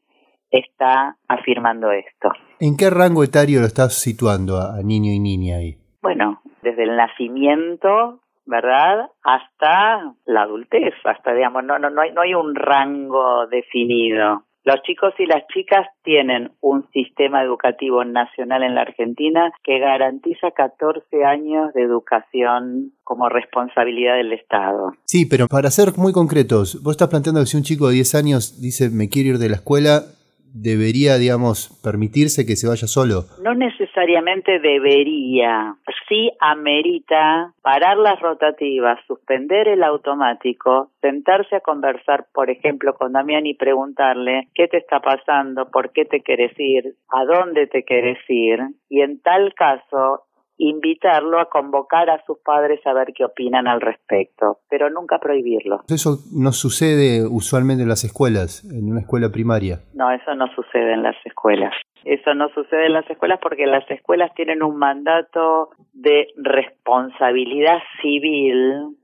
está 0.59 1.17
afirmando 1.29 1.91
esto. 1.91 2.31
¿En 2.61 2.77
qué 2.77 2.91
rango 2.91 3.23
etario 3.23 3.61
lo 3.61 3.67
estás 3.67 3.95
situando 3.95 4.59
a, 4.59 4.83
niño 4.83 5.13
y 5.13 5.19
niña 5.19 5.57
ahí? 5.59 5.77
Bueno, 6.03 6.41
desde 6.63 6.85
el 6.85 6.97
nacimiento, 6.97 8.21
¿verdad? 8.47 9.11
Hasta 9.23 10.15
la 10.25 10.43
adultez, 10.43 10.95
hasta 11.05 11.33
digamos, 11.33 11.65
no, 11.65 11.79
no, 11.79 11.91
no 11.91 12.03
hay, 12.03 12.13
no 12.13 12.23
hay 12.23 12.35
un 12.35 12.55
rango 12.55 13.47
definido. 13.49 14.45
Los 14.67 14.83
chicos 14.83 15.15
y 15.21 15.27
las 15.27 15.47
chicas 15.55 15.87
tienen 16.03 16.51
un 16.61 16.91
sistema 16.91 17.41
educativo 17.41 18.05
nacional 18.05 18.65
en 18.65 18.75
la 18.75 18.81
Argentina 18.81 19.53
que 19.63 19.79
garantiza 19.79 20.51
14 20.51 21.25
años 21.25 21.73
de 21.73 21.83
educación 21.83 22.91
como 23.05 23.29
responsabilidad 23.29 24.17
del 24.17 24.33
Estado. 24.33 24.95
Sí, 25.05 25.25
pero 25.25 25.47
para 25.47 25.71
ser 25.71 25.97
muy 25.97 26.13
concretos, 26.13 26.83
vos 26.83 26.95
estás 26.95 27.07
planteando 27.11 27.43
que 27.43 27.47
si 27.47 27.57
un 27.57 27.63
chico 27.63 27.87
de 27.87 27.95
10 27.95 28.15
años 28.17 28.61
dice 28.61 28.91
me 28.91 29.09
quiero 29.09 29.29
ir 29.29 29.39
de 29.39 29.51
la 29.51 29.55
escuela, 29.55 30.03
debería, 30.57 31.19
digamos, 31.19 31.81
permitirse 31.83 32.47
que 32.47 32.57
se 32.57 32.69
vaya 32.69 32.87
solo? 32.87 33.25
No 33.43 33.55
necesariamente 33.55 34.59
debería. 34.59 35.77
Sí 36.09 36.31
amerita 36.41 37.53
parar 37.63 37.97
las 37.97 38.21
rotativas, 38.21 38.99
suspender 39.07 39.69
el 39.69 39.83
automático, 39.83 40.91
sentarse 41.01 41.57
a 41.57 41.61
conversar, 41.61 42.27
por 42.33 42.49
ejemplo, 42.49 42.95
con 42.95 43.13
Damián 43.13 43.47
y 43.47 43.55
preguntarle 43.55 44.49
qué 44.55 44.69
te 44.69 44.79
está 44.79 45.01
pasando, 45.01 45.71
por 45.71 45.93
qué 45.93 46.05
te 46.05 46.23
quieres 46.23 46.53
ir, 46.59 46.95
a 47.09 47.25
dónde 47.25 47.67
te 47.67 47.83
quieres 47.83 48.19
ir, 48.29 48.61
y 48.89 49.01
en 49.01 49.21
tal 49.21 49.53
caso 49.55 50.26
invitarlo 50.59 51.41
a 51.41 51.49
convocar 51.49 52.11
a 52.11 52.25
sus 52.25 52.39
padres 52.39 52.81
a 52.87 52.93
ver 52.93 53.13
qué 53.15 53.25
opinan 53.25 53.67
al 53.67 53.81
respecto, 53.81 54.59
pero 54.69 54.91
nunca 54.91 55.19
prohibirlo. 55.19 55.83
Eso 55.89 56.19
no 56.33 56.53
sucede 56.53 57.27
usualmente 57.27 57.83
en 57.83 57.89
las 57.89 58.05
escuelas, 58.05 58.65
en 58.65 58.91
una 58.91 59.01
escuela 59.01 59.31
primaria. 59.31 59.81
No, 59.95 60.11
eso 60.11 60.35
no 60.35 60.47
sucede 60.55 60.95
en 60.95 61.03
las 61.03 61.17
escuelas. 61.25 61.73
Eso 62.05 62.35
no 62.35 62.49
sucede 62.51 62.87
en 62.87 62.93
las 62.93 63.09
escuelas 63.11 63.41
porque 63.43 63.67
las 63.67 63.89
escuelas 63.91 64.33
tienen 64.35 64.63
un 64.63 64.77
mandato 64.77 65.71
de 65.93 66.29
responsabilidad 66.37 67.79
civil 68.01 68.97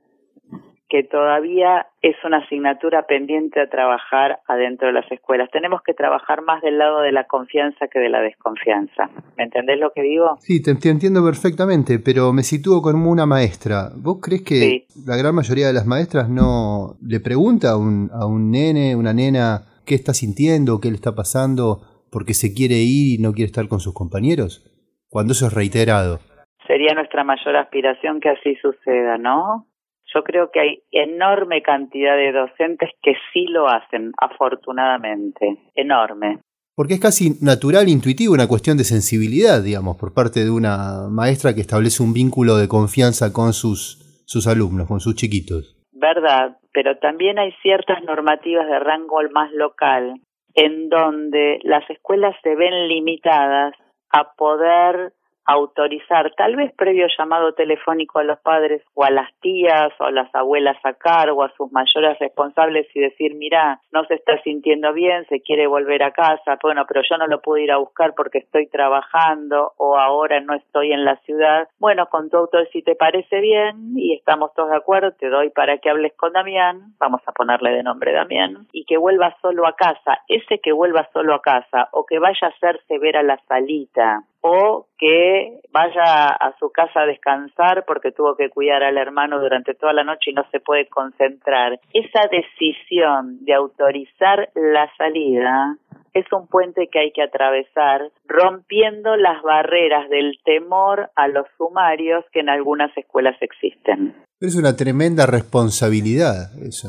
que 0.92 1.04
todavía 1.04 1.87
es 2.02 2.16
una 2.22 2.44
asignatura 2.44 3.06
pendiente 3.06 3.62
a 3.62 3.70
trabajar 3.70 4.40
adentro 4.46 4.88
de 4.88 4.92
las 4.92 5.11
escuelas. 5.11 5.49
Tenemos 5.50 5.80
que 5.80 5.94
trabajar 5.94 6.42
más 6.42 6.61
del 6.61 6.76
lado 6.76 7.00
de 7.00 7.12
la 7.12 7.25
confianza 7.25 7.88
que 7.88 7.99
de 7.99 8.11
la 8.11 8.20
desconfianza. 8.20 9.08
¿Me 9.38 9.44
entendés 9.44 9.80
lo 9.80 9.90
que 9.94 10.02
digo? 10.02 10.37
Sí, 10.40 10.62
te, 10.62 10.72
entiendo 10.90 11.25
perfectamente, 11.25 11.99
pero 11.99 12.34
me 12.34 12.42
sitúo 12.42 12.82
como 12.82 13.11
una 13.11 13.25
maestra. 13.25 13.88
¿Vos 13.96 14.18
crees 14.20 14.42
que 14.42 14.84
la 15.06 15.16
gran 15.16 15.34
mayoría 15.34 15.66
de 15.66 15.72
las 15.72 15.87
maestras 15.87 16.28
no 16.28 16.96
le 17.00 17.20
pregunta 17.20 17.70
a 17.70 17.78
un, 17.78 18.11
a 18.12 18.26
un 18.26 18.50
nene, 18.50 18.94
una 18.94 19.14
nena, 19.14 19.62
qué 19.87 19.94
está 19.94 20.12
sintiendo, 20.12 20.78
qué 20.78 20.90
le 20.90 20.96
está 20.96 21.14
pasando, 21.14 21.80
porque 22.11 22.34
se 22.34 22.52
quiere 22.52 22.75
ir 22.75 23.18
y 23.18 23.22
no 23.22 23.32
quiere 23.32 23.46
estar 23.46 23.66
con 23.66 23.80
sus 23.80 23.94
compañeros? 23.94 24.61
Cuando 25.08 25.32
eso 25.32 25.46
es 25.46 25.54
reiterado. 25.54 26.18
Sería 26.66 26.92
nuestra 26.92 27.25
mayor 27.25 27.56
aspiración 27.56 28.20
que 28.20 28.28
así 28.28 28.56
suceda, 28.56 29.16
¿no? 29.16 29.72
Yo 30.14 30.23
creo 30.25 30.50
que 30.50 30.61
hay 30.61 30.83
enorme 30.90 31.62
cantidad 31.62 32.16
de 32.16 32.33
docentes 32.33 32.90
que 33.02 33.14
sí 33.33 33.47
lo 33.47 33.69
hacen, 33.69 34.12
afortunadamente, 34.19 35.59
enorme. 35.75 36.40
Porque 36.75 36.95
es 36.95 37.00
casi 37.00 37.38
natural, 37.42 37.88
intuitivo, 37.88 38.33
una 38.33 38.49
cuestión 38.49 38.76
de 38.76 38.85
sensibilidad, 38.85 39.62
digamos, 39.62 39.97
por 39.99 40.14
parte 40.14 40.45
de 40.45 40.50
una 40.50 41.09
maestra 41.11 41.54
que 41.54 41.61
establece 41.61 42.02
un 42.02 42.14
vínculo 42.14 42.57
de 42.57 42.69
confianza 42.69 43.33
con 43.33 43.52
sus, 43.52 44.25
sus 44.26 44.47
alumnos, 44.47 44.88
con 44.88 45.00
sus 45.00 45.14
chiquitos. 45.14 45.76
Verdad, 45.92 46.57
pero 46.73 46.99
también 46.99 47.38
hay 47.38 47.52
ciertas 47.62 48.02
normativas 48.04 48.66
de 48.66 48.78
rango 48.78 49.21
más 49.33 49.52
local 49.52 50.21
en 50.54 50.88
donde 50.88 51.61
las 51.62 51.88
escuelas 51.90 52.35
se 52.42 52.54
ven 52.54 52.88
limitadas 52.88 53.75
a 54.11 54.33
poder 54.35 55.12
autorizar, 55.44 56.32
tal 56.37 56.56
vez 56.56 56.72
previo 56.75 57.06
llamado 57.16 57.52
telefónico 57.54 58.18
a 58.18 58.25
los 58.25 58.38
padres 58.40 58.82
o 58.94 59.04
a 59.04 59.11
las 59.11 59.32
tías 59.40 59.92
o 59.99 60.04
a 60.04 60.11
las 60.11 60.32
abuelas 60.34 60.76
a 60.84 60.94
cargo, 60.94 61.42
a 61.42 61.52
sus 61.56 61.70
mayores 61.72 62.18
responsables 62.18 62.87
y 62.94 63.00
decir, 63.00 63.34
mira, 63.34 63.80
no 63.92 64.04
se 64.04 64.14
está 64.14 64.40
sintiendo 64.42 64.92
bien, 64.92 65.26
se 65.28 65.40
quiere 65.40 65.66
volver 65.66 66.02
a 66.02 66.12
casa, 66.12 66.58
bueno, 66.62 66.84
pero 66.87 67.02
yo 67.08 67.16
no 67.16 67.26
lo 67.26 67.40
puedo 67.40 67.62
ir 67.62 67.72
a 67.72 67.78
buscar 67.78 68.14
porque 68.14 68.38
estoy 68.38 68.68
trabajando 68.68 69.72
o 69.76 69.99
ahora 69.99 70.40
no 70.40 70.54
estoy 70.54 70.92
en 70.92 71.04
la 71.04 71.16
ciudad. 71.16 71.68
Bueno, 71.78 72.06
con 72.06 72.30
tu 72.30 72.37
auto, 72.37 72.58
si 72.72 72.82
te 72.82 72.94
parece 72.94 73.40
bien 73.40 73.92
y 73.96 74.14
estamos 74.14 74.52
todos 74.54 74.70
de 74.70 74.76
acuerdo, 74.76 75.12
te 75.12 75.28
doy 75.28 75.50
para 75.50 75.78
que 75.78 75.90
hables 75.90 76.12
con 76.14 76.32
Damián, 76.32 76.94
vamos 76.99 77.20
a 77.26 77.32
ponerle 77.32 77.70
de 77.72 77.82
nombre 77.82 78.12
Damián, 78.12 78.66
y 78.72 78.84
que 78.84 78.96
vuelva 78.96 79.37
solo 79.42 79.66
a 79.66 79.75
casa. 79.75 80.20
Ese 80.28 80.58
que 80.58 80.72
vuelva 80.72 81.08
solo 81.12 81.34
a 81.34 81.42
casa 81.42 81.88
o 81.92 82.06
que 82.06 82.18
vaya 82.18 82.46
a 82.46 82.50
hacerse 82.50 82.99
ver 82.99 83.16
a 83.16 83.22
la 83.22 83.38
salita 83.49 84.25
o 84.42 84.88
que 84.99 85.61
vaya 85.72 86.28
a 86.28 86.54
su 86.58 86.70
casa 86.70 87.02
a 87.02 87.06
descansar 87.06 87.84
porque 87.87 88.11
tuvo 88.11 88.37
que 88.37 88.50
cuidar 88.50 88.82
al 88.82 88.99
hermano 88.99 89.40
durante 89.40 89.75
toda 89.75 89.92
la 89.92 90.04
noche 90.04 90.30
y 90.30 90.34
no 90.34 90.44
se 90.50 90.61
puede 90.61 90.88
concentrar. 90.88 91.80
Esa 91.92 92.28
decisión 92.30 93.44
de 93.44 93.54
autorizar 93.54 94.50
la 94.54 94.90
salida 94.99 95.78
es 96.12 96.26
un 96.32 96.46
puente 96.49 96.88
que 96.92 96.99
hay 96.99 97.12
que 97.12 97.22
atravesar 97.22 98.11
rompiendo 98.26 99.16
las 99.16 99.42
barreras 99.42 100.11
del 100.11 100.38
temor 100.44 101.11
a 101.14 101.28
los 101.28 101.46
sumarios 101.56 102.25
que 102.32 102.40
en 102.40 102.49
algunas 102.49 102.94
escuelas 102.96 103.37
existen. 103.40 104.14
Es 104.40 104.56
una 104.56 104.76
tremenda 104.76 105.25
responsabilidad 105.25 106.50
eso. 106.61 106.88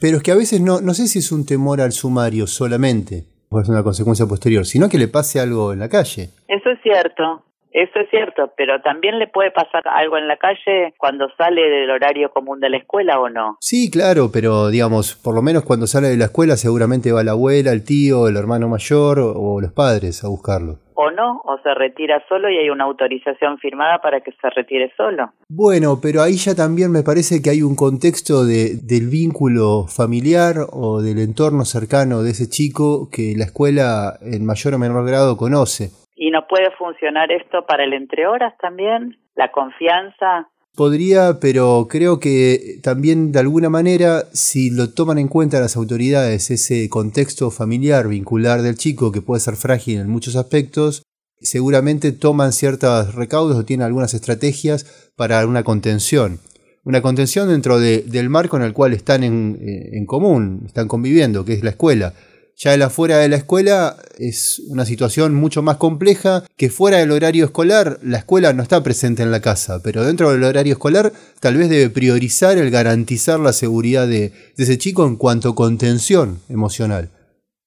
Pero 0.00 0.16
es 0.16 0.22
que 0.22 0.32
a 0.32 0.36
veces 0.36 0.62
no, 0.62 0.80
no 0.80 0.94
sé 0.94 1.06
si 1.06 1.18
es 1.18 1.30
un 1.30 1.44
temor 1.44 1.82
al 1.82 1.92
sumario 1.92 2.46
solamente 2.46 3.26
puede 3.50 3.64
ser 3.64 3.74
una 3.74 3.82
consecuencia 3.82 4.26
posterior, 4.26 4.64
sino 4.64 4.88
que 4.88 4.96
le 4.96 5.08
pase 5.08 5.40
algo 5.40 5.72
en 5.72 5.80
la 5.80 5.88
calle. 5.88 6.30
Eso 6.46 6.70
es 6.70 6.78
cierto, 6.82 7.44
eso 7.72 7.98
es 7.98 8.08
cierto, 8.08 8.52
pero 8.56 8.80
también 8.80 9.18
le 9.18 9.26
puede 9.26 9.50
pasar 9.50 9.82
algo 9.88 10.16
en 10.16 10.28
la 10.28 10.36
calle 10.36 10.94
cuando 10.96 11.28
sale 11.36 11.60
del 11.60 11.90
horario 11.90 12.30
común 12.30 12.60
de 12.60 12.70
la 12.70 12.76
escuela 12.76 13.18
o 13.20 13.28
no. 13.28 13.56
Sí, 13.60 13.90
claro, 13.90 14.30
pero 14.32 14.68
digamos, 14.68 15.16
por 15.16 15.34
lo 15.34 15.42
menos 15.42 15.64
cuando 15.64 15.88
sale 15.88 16.08
de 16.08 16.16
la 16.16 16.26
escuela 16.26 16.56
seguramente 16.56 17.10
va 17.10 17.24
la 17.24 17.32
abuela, 17.32 17.72
el 17.72 17.84
tío, 17.84 18.28
el 18.28 18.36
hermano 18.36 18.68
mayor 18.68 19.18
o 19.18 19.60
los 19.60 19.72
padres 19.72 20.22
a 20.22 20.28
buscarlo 20.28 20.78
o 21.00 21.10
no, 21.10 21.40
o 21.44 21.58
se 21.62 21.74
retira 21.74 22.22
solo 22.28 22.50
y 22.50 22.58
hay 22.58 22.70
una 22.70 22.84
autorización 22.84 23.58
firmada 23.58 23.98
para 23.98 24.20
que 24.20 24.32
se 24.32 24.50
retire 24.50 24.92
solo. 24.96 25.32
Bueno, 25.48 25.98
pero 26.02 26.22
ahí 26.22 26.34
ya 26.34 26.54
también 26.54 26.92
me 26.92 27.02
parece 27.02 27.42
que 27.42 27.50
hay 27.50 27.62
un 27.62 27.74
contexto 27.74 28.44
de, 28.44 28.76
del 28.82 29.08
vínculo 29.08 29.86
familiar 29.88 30.56
o 30.72 31.00
del 31.00 31.18
entorno 31.18 31.64
cercano 31.64 32.22
de 32.22 32.30
ese 32.30 32.48
chico 32.48 33.08
que 33.10 33.34
la 33.36 33.44
escuela 33.44 34.18
en 34.20 34.44
mayor 34.44 34.74
o 34.74 34.78
menor 34.78 35.06
grado 35.06 35.36
conoce. 35.36 35.90
¿Y 36.16 36.30
no 36.30 36.46
puede 36.46 36.70
funcionar 36.72 37.32
esto 37.32 37.64
para 37.66 37.84
el 37.84 37.94
entre 37.94 38.26
horas 38.26 38.54
también? 38.60 39.16
¿La 39.36 39.50
confianza? 39.50 40.48
Podría, 40.76 41.40
pero 41.40 41.88
creo 41.90 42.20
que 42.20 42.78
también 42.82 43.32
de 43.32 43.40
alguna 43.40 43.68
manera, 43.68 44.28
si 44.32 44.70
lo 44.70 44.90
toman 44.90 45.18
en 45.18 45.28
cuenta 45.28 45.60
las 45.60 45.76
autoridades, 45.76 46.50
ese 46.50 46.88
contexto 46.88 47.50
familiar, 47.50 48.08
vincular 48.08 48.62
del 48.62 48.76
chico, 48.76 49.12
que 49.12 49.20
puede 49.20 49.40
ser 49.40 49.56
frágil 49.56 49.98
en 49.98 50.08
muchos 50.08 50.36
aspectos, 50.36 51.02
seguramente 51.40 52.12
toman 52.12 52.52
ciertos 52.52 53.14
recaudos 53.14 53.56
o 53.56 53.64
tienen 53.64 53.84
algunas 53.84 54.14
estrategias 54.14 54.86
para 55.16 55.44
una 55.46 55.64
contención. 55.64 56.38
Una 56.84 57.02
contención 57.02 57.48
dentro 57.48 57.78
del 57.78 58.30
marco 58.30 58.56
en 58.56 58.62
el 58.62 58.72
cual 58.72 58.94
están 58.94 59.22
en, 59.22 59.58
eh, 59.60 59.98
en 59.98 60.06
común, 60.06 60.62
están 60.66 60.88
conviviendo, 60.88 61.44
que 61.44 61.52
es 61.52 61.62
la 61.62 61.70
escuela 61.70 62.14
ya 62.62 62.74
el 62.74 62.82
afuera 62.82 63.16
de 63.16 63.28
la 63.30 63.36
escuela 63.36 63.96
es 64.18 64.60
una 64.68 64.84
situación 64.84 65.34
mucho 65.34 65.62
más 65.62 65.78
compleja 65.78 66.44
que 66.58 66.68
fuera 66.68 66.98
del 66.98 67.10
horario 67.10 67.46
escolar. 67.46 67.98
La 68.02 68.18
escuela 68.18 68.52
no 68.52 68.62
está 68.62 68.82
presente 68.82 69.22
en 69.22 69.30
la 69.30 69.40
casa, 69.40 69.80
pero 69.82 70.04
dentro 70.04 70.30
del 70.30 70.44
horario 70.44 70.74
escolar 70.74 71.10
tal 71.40 71.56
vez 71.56 71.70
debe 71.70 71.88
priorizar 71.88 72.58
el 72.58 72.70
garantizar 72.70 73.40
la 73.40 73.54
seguridad 73.54 74.06
de, 74.06 74.34
ese 74.58 74.76
chico 74.76 75.06
en 75.06 75.16
cuanto 75.16 75.48
a 75.48 75.54
contención 75.54 76.40
emocional. 76.50 77.08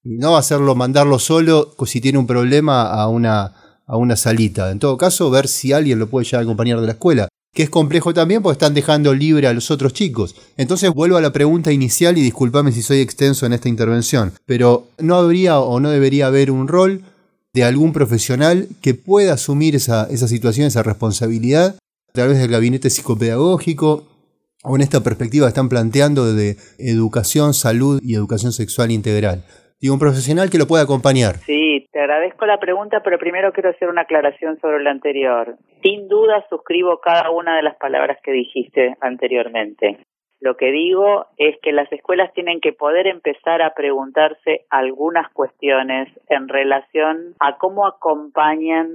Y 0.04 0.16
no 0.16 0.36
hacerlo, 0.36 0.76
mandarlo 0.76 1.18
solo 1.18 1.74
si 1.86 2.00
tiene 2.00 2.18
un 2.18 2.28
problema 2.28 2.82
a 2.82 3.08
una, 3.08 3.80
a 3.86 3.96
una 3.96 4.14
salita. 4.14 4.70
En 4.70 4.78
todo 4.78 4.96
caso, 4.96 5.28
ver 5.28 5.48
si 5.48 5.72
alguien 5.72 5.98
lo 5.98 6.08
puede 6.08 6.26
ya 6.26 6.38
acompañar 6.38 6.80
de 6.80 6.86
la 6.86 6.92
escuela 6.92 7.28
que 7.54 7.62
es 7.62 7.70
complejo 7.70 8.12
también 8.12 8.42
porque 8.42 8.54
están 8.54 8.74
dejando 8.74 9.14
libre 9.14 9.46
a 9.46 9.54
los 9.54 9.70
otros 9.70 9.92
chicos. 9.92 10.34
Entonces 10.56 10.92
vuelvo 10.92 11.16
a 11.16 11.20
la 11.20 11.32
pregunta 11.32 11.72
inicial 11.72 12.18
y 12.18 12.22
discúlpame 12.22 12.72
si 12.72 12.82
soy 12.82 12.98
extenso 12.98 13.46
en 13.46 13.52
esta 13.52 13.68
intervención, 13.68 14.32
pero 14.44 14.88
¿no 14.98 15.14
habría 15.14 15.60
o 15.60 15.80
no 15.80 15.90
debería 15.90 16.26
haber 16.26 16.50
un 16.50 16.68
rol 16.68 17.02
de 17.54 17.64
algún 17.64 17.92
profesional 17.92 18.68
que 18.82 18.94
pueda 18.94 19.34
asumir 19.34 19.76
esa, 19.76 20.08
esa 20.10 20.26
situación, 20.26 20.66
esa 20.66 20.82
responsabilidad 20.82 21.76
a 22.08 22.12
través 22.12 22.38
del 22.38 22.50
gabinete 22.50 22.90
psicopedagógico 22.90 24.04
o 24.64 24.74
en 24.74 24.82
esta 24.82 25.02
perspectiva 25.02 25.46
están 25.46 25.68
planteando 25.68 26.34
de 26.34 26.56
educación, 26.78 27.54
salud 27.54 28.00
y 28.02 28.14
educación 28.14 28.52
sexual 28.52 28.90
integral? 28.90 29.44
Y 29.84 29.90
un 29.90 29.98
profesional 29.98 30.48
que 30.48 30.56
lo 30.56 30.66
pueda 30.66 30.84
acompañar. 30.84 31.34
Sí, 31.44 31.86
te 31.92 32.00
agradezco 32.00 32.46
la 32.46 32.58
pregunta, 32.58 33.02
pero 33.04 33.18
primero 33.18 33.52
quiero 33.52 33.68
hacer 33.68 33.90
una 33.90 34.00
aclaración 34.00 34.58
sobre 34.58 34.82
lo 34.82 34.88
anterior. 34.88 35.58
Sin 35.82 36.08
duda 36.08 36.42
suscribo 36.48 37.02
cada 37.02 37.28
una 37.30 37.54
de 37.54 37.62
las 37.62 37.76
palabras 37.76 38.16
que 38.22 38.32
dijiste 38.32 38.96
anteriormente. 39.02 39.98
Lo 40.40 40.56
que 40.56 40.72
digo 40.72 41.26
es 41.36 41.58
que 41.60 41.72
las 41.72 41.92
escuelas 41.92 42.32
tienen 42.32 42.62
que 42.62 42.72
poder 42.72 43.06
empezar 43.06 43.60
a 43.60 43.74
preguntarse 43.74 44.64
algunas 44.70 45.30
cuestiones 45.34 46.08
en 46.30 46.48
relación 46.48 47.34
a 47.38 47.58
cómo 47.58 47.86
acompañan 47.86 48.88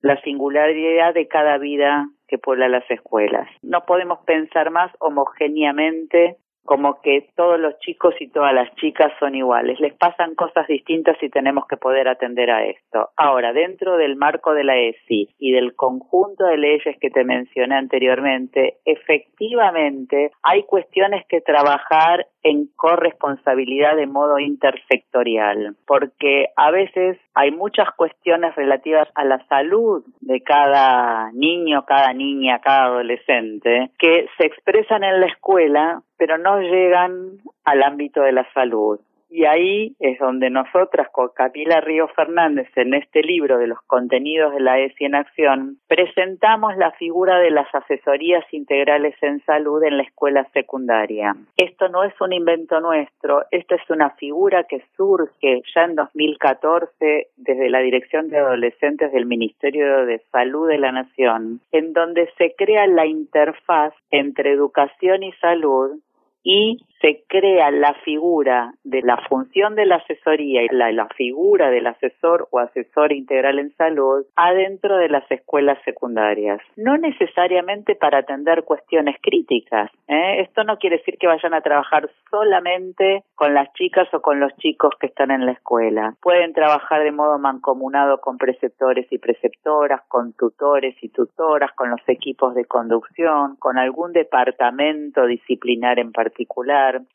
la 0.00 0.18
singularidad 0.22 1.12
de 1.12 1.28
cada 1.28 1.58
vida 1.58 2.08
que 2.28 2.38
puebla 2.38 2.66
las 2.70 2.90
escuelas. 2.90 3.46
No 3.60 3.84
podemos 3.84 4.20
pensar 4.24 4.70
más 4.70 4.90
homogéneamente 5.00 6.38
como 6.64 7.00
que 7.00 7.28
todos 7.36 7.58
los 7.58 7.78
chicos 7.80 8.14
y 8.20 8.28
todas 8.28 8.54
las 8.54 8.74
chicas 8.76 9.12
son 9.18 9.34
iguales. 9.34 9.80
Les 9.80 9.94
pasan 9.94 10.34
cosas 10.34 10.66
distintas 10.66 11.16
y 11.22 11.28
tenemos 11.28 11.66
que 11.66 11.76
poder 11.76 12.08
atender 12.08 12.50
a 12.50 12.64
esto. 12.64 13.10
Ahora, 13.16 13.52
dentro 13.52 13.96
del 13.96 14.16
marco 14.16 14.54
de 14.54 14.64
la 14.64 14.76
ESI 14.76 15.28
y 15.38 15.52
del 15.52 15.74
conjunto 15.74 16.44
de 16.44 16.58
leyes 16.58 16.96
que 17.00 17.10
te 17.10 17.24
mencioné 17.24 17.76
anteriormente, 17.76 18.78
efectivamente 18.84 20.30
hay 20.42 20.62
cuestiones 20.64 21.26
que 21.26 21.40
trabajar 21.40 22.26
en 22.42 22.68
corresponsabilidad 22.76 23.96
de 23.96 24.06
modo 24.06 24.38
intersectorial, 24.38 25.76
porque 25.86 26.46
a 26.56 26.70
veces 26.70 27.18
hay 27.34 27.50
muchas 27.50 27.88
cuestiones 27.96 28.54
relativas 28.56 29.08
a 29.14 29.24
la 29.24 29.44
salud 29.46 30.04
de 30.20 30.40
cada 30.42 31.30
niño, 31.32 31.84
cada 31.84 32.12
niña, 32.12 32.60
cada 32.60 32.84
adolescente, 32.84 33.90
que 33.98 34.26
se 34.38 34.46
expresan 34.46 35.04
en 35.04 35.20
la 35.20 35.26
escuela, 35.26 36.02
pero 36.16 36.38
no 36.38 36.49
llegan 36.58 37.38
al 37.64 37.82
ámbito 37.82 38.22
de 38.22 38.32
la 38.32 38.50
salud. 38.52 39.00
Y 39.30 39.44
ahí 39.44 39.94
es 40.00 40.18
donde 40.18 40.50
nosotras 40.50 41.08
con 41.12 41.28
Camila 41.28 41.80
Río 41.80 42.08
Fernández 42.08 42.68
en 42.74 42.94
este 42.94 43.22
libro 43.22 43.58
de 43.58 43.68
los 43.68 43.80
contenidos 43.82 44.52
de 44.52 44.60
la 44.60 44.80
ESI 44.80 45.04
en 45.04 45.14
acción 45.14 45.78
presentamos 45.86 46.76
la 46.76 46.90
figura 46.92 47.38
de 47.38 47.52
las 47.52 47.72
asesorías 47.72 48.44
integrales 48.52 49.14
en 49.22 49.40
salud 49.44 49.84
en 49.84 49.98
la 49.98 50.02
escuela 50.02 50.48
secundaria. 50.52 51.36
Esto 51.56 51.88
no 51.88 52.02
es 52.02 52.12
un 52.20 52.32
invento 52.32 52.80
nuestro, 52.80 53.44
esta 53.52 53.76
es 53.76 53.88
una 53.88 54.10
figura 54.10 54.64
que 54.64 54.82
surge 54.96 55.62
ya 55.72 55.84
en 55.84 55.94
2014 55.94 57.28
desde 57.36 57.70
la 57.70 57.78
Dirección 57.78 58.30
de 58.30 58.38
Adolescentes 58.38 59.12
del 59.12 59.26
Ministerio 59.26 60.06
de 60.06 60.18
Salud 60.32 60.68
de 60.68 60.78
la 60.78 60.90
Nación, 60.90 61.60
en 61.70 61.92
donde 61.92 62.28
se 62.36 62.56
crea 62.58 62.88
la 62.88 63.06
interfaz 63.06 63.94
entre 64.10 64.50
educación 64.50 65.22
y 65.22 65.30
salud 65.34 66.00
y 66.42 66.78
se 67.00 67.24
crea 67.28 67.70
la 67.70 67.94
figura 68.04 68.72
de 68.84 69.00
la 69.02 69.16
función 69.28 69.74
de 69.74 69.86
la 69.86 69.96
asesoría 69.96 70.62
y 70.62 70.68
la, 70.70 70.92
la, 70.92 71.08
figura 71.08 71.70
del 71.70 71.86
asesor 71.86 72.48
o 72.50 72.58
asesor 72.58 73.12
integral 73.12 73.58
en 73.58 73.74
salud 73.76 74.26
adentro 74.36 74.98
de 74.98 75.08
las 75.08 75.28
escuelas 75.30 75.78
secundarias. 75.84 76.60
No 76.76 76.98
necesariamente 76.98 77.94
para 77.94 78.18
atender 78.18 78.64
cuestiones 78.64 79.16
críticas. 79.22 79.90
¿eh? 80.08 80.40
Esto 80.40 80.64
no 80.64 80.76
quiere 80.78 80.98
decir 80.98 81.16
que 81.18 81.26
vayan 81.26 81.54
a 81.54 81.62
trabajar 81.62 82.10
solamente 82.30 83.24
con 83.34 83.54
las 83.54 83.72
chicas 83.72 84.12
o 84.12 84.20
con 84.20 84.38
los 84.38 84.54
chicos 84.56 84.92
que 85.00 85.06
están 85.06 85.30
en 85.30 85.46
la 85.46 85.52
escuela. 85.52 86.14
Pueden 86.20 86.52
trabajar 86.52 87.02
de 87.02 87.12
modo 87.12 87.38
mancomunado 87.38 88.20
con 88.20 88.36
preceptores 88.36 89.06
y 89.10 89.18
preceptoras, 89.18 90.02
con 90.08 90.34
tutores 90.34 90.94
y 91.02 91.08
tutoras, 91.08 91.72
con 91.74 91.90
los 91.90 92.00
equipos 92.08 92.54
de 92.54 92.66
conducción, 92.66 93.56
con 93.56 93.78
algún 93.78 94.12
departamento 94.12 95.26
disciplinar 95.26 95.98
en 95.98 96.12
particular 96.12 96.29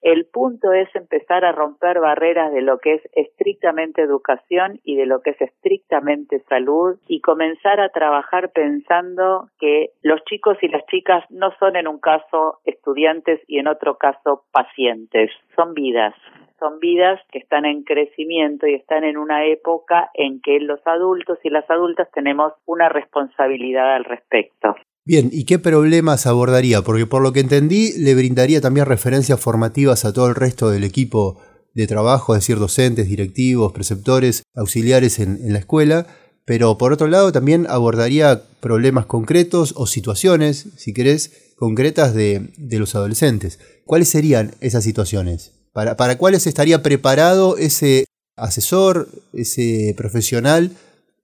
el 0.01 0.25
punto 0.25 0.73
es 0.73 0.93
empezar 0.95 1.45
a 1.45 1.51
romper 1.51 1.99
barreras 1.99 2.53
de 2.53 2.61
lo 2.61 2.79
que 2.79 2.95
es 2.95 3.01
estrictamente 3.13 4.01
educación 4.01 4.79
y 4.83 4.95
de 4.95 5.05
lo 5.05 5.21
que 5.21 5.31
es 5.31 5.41
estrictamente 5.41 6.39
salud 6.49 6.97
y 7.07 7.21
comenzar 7.21 7.79
a 7.79 7.89
trabajar 7.89 8.51
pensando 8.51 9.49
que 9.59 9.91
los 10.01 10.23
chicos 10.25 10.57
y 10.61 10.67
las 10.67 10.85
chicas 10.87 11.23
no 11.29 11.51
son 11.59 11.75
en 11.75 11.87
un 11.87 11.99
caso 11.99 12.59
estudiantes 12.65 13.41
y 13.47 13.59
en 13.59 13.67
otro 13.67 13.97
caso 13.97 14.43
pacientes, 14.51 15.31
son 15.55 15.73
vidas. 15.73 16.13
Son 16.59 16.79
vidas 16.79 17.19
que 17.31 17.39
están 17.39 17.65
en 17.65 17.83
crecimiento 17.83 18.65
y 18.65 18.75
están 18.75 19.03
en 19.03 19.17
una 19.17 19.45
época 19.45 20.09
en 20.13 20.41
que 20.41 20.59
los 20.61 20.79
adultos 20.87 21.37
y 21.43 21.49
las 21.49 21.69
adultas 21.69 22.09
tenemos 22.11 22.53
una 22.65 22.87
responsabilidad 22.87 23.93
al 23.93 24.05
respecto. 24.05 24.75
Bien, 25.07 25.29
¿y 25.31 25.43
qué 25.43 25.59
problemas 25.59 26.25
abordaría? 26.25 26.81
Porque 26.81 27.05
por 27.05 27.21
lo 27.21 27.31
que 27.31 27.39
entendí, 27.39 27.93
le 27.93 28.15
brindaría 28.15 28.59
también 28.59 28.87
referencias 28.87 29.39
formativas 29.39 30.03
a 30.03 30.11
todo 30.11 30.27
el 30.27 30.33
resto 30.33 30.71
del 30.71 30.83
equipo 30.83 31.39
de 31.75 31.85
trabajo, 31.85 32.33
es 32.33 32.41
decir, 32.41 32.57
docentes, 32.57 33.07
directivos, 33.07 33.71
preceptores, 33.71 34.41
auxiliares 34.55 35.19
en, 35.19 35.53
la 35.53 35.59
escuela, 35.59 36.07
pero 36.43 36.79
por 36.79 36.91
otro 36.91 37.05
lado 37.07 37.31
también 37.31 37.67
abordaría 37.69 38.41
problemas 38.61 39.05
concretos 39.05 39.75
o 39.77 39.85
situaciones, 39.85 40.69
si 40.75 40.91
querés, 40.91 41.53
concretas 41.55 42.15
de, 42.15 42.49
los 42.57 42.95
adolescentes. 42.95 43.59
¿Cuáles 43.85 44.09
serían 44.09 44.55
esas 44.59 44.83
situaciones? 44.83 45.51
¿Para, 45.71 45.97
¿Para 45.97 46.17
cuáles 46.17 46.47
estaría 46.47 46.81
preparado 46.81 47.57
ese 47.57 48.05
asesor, 48.37 49.07
ese 49.33 49.93
profesional 49.95 50.71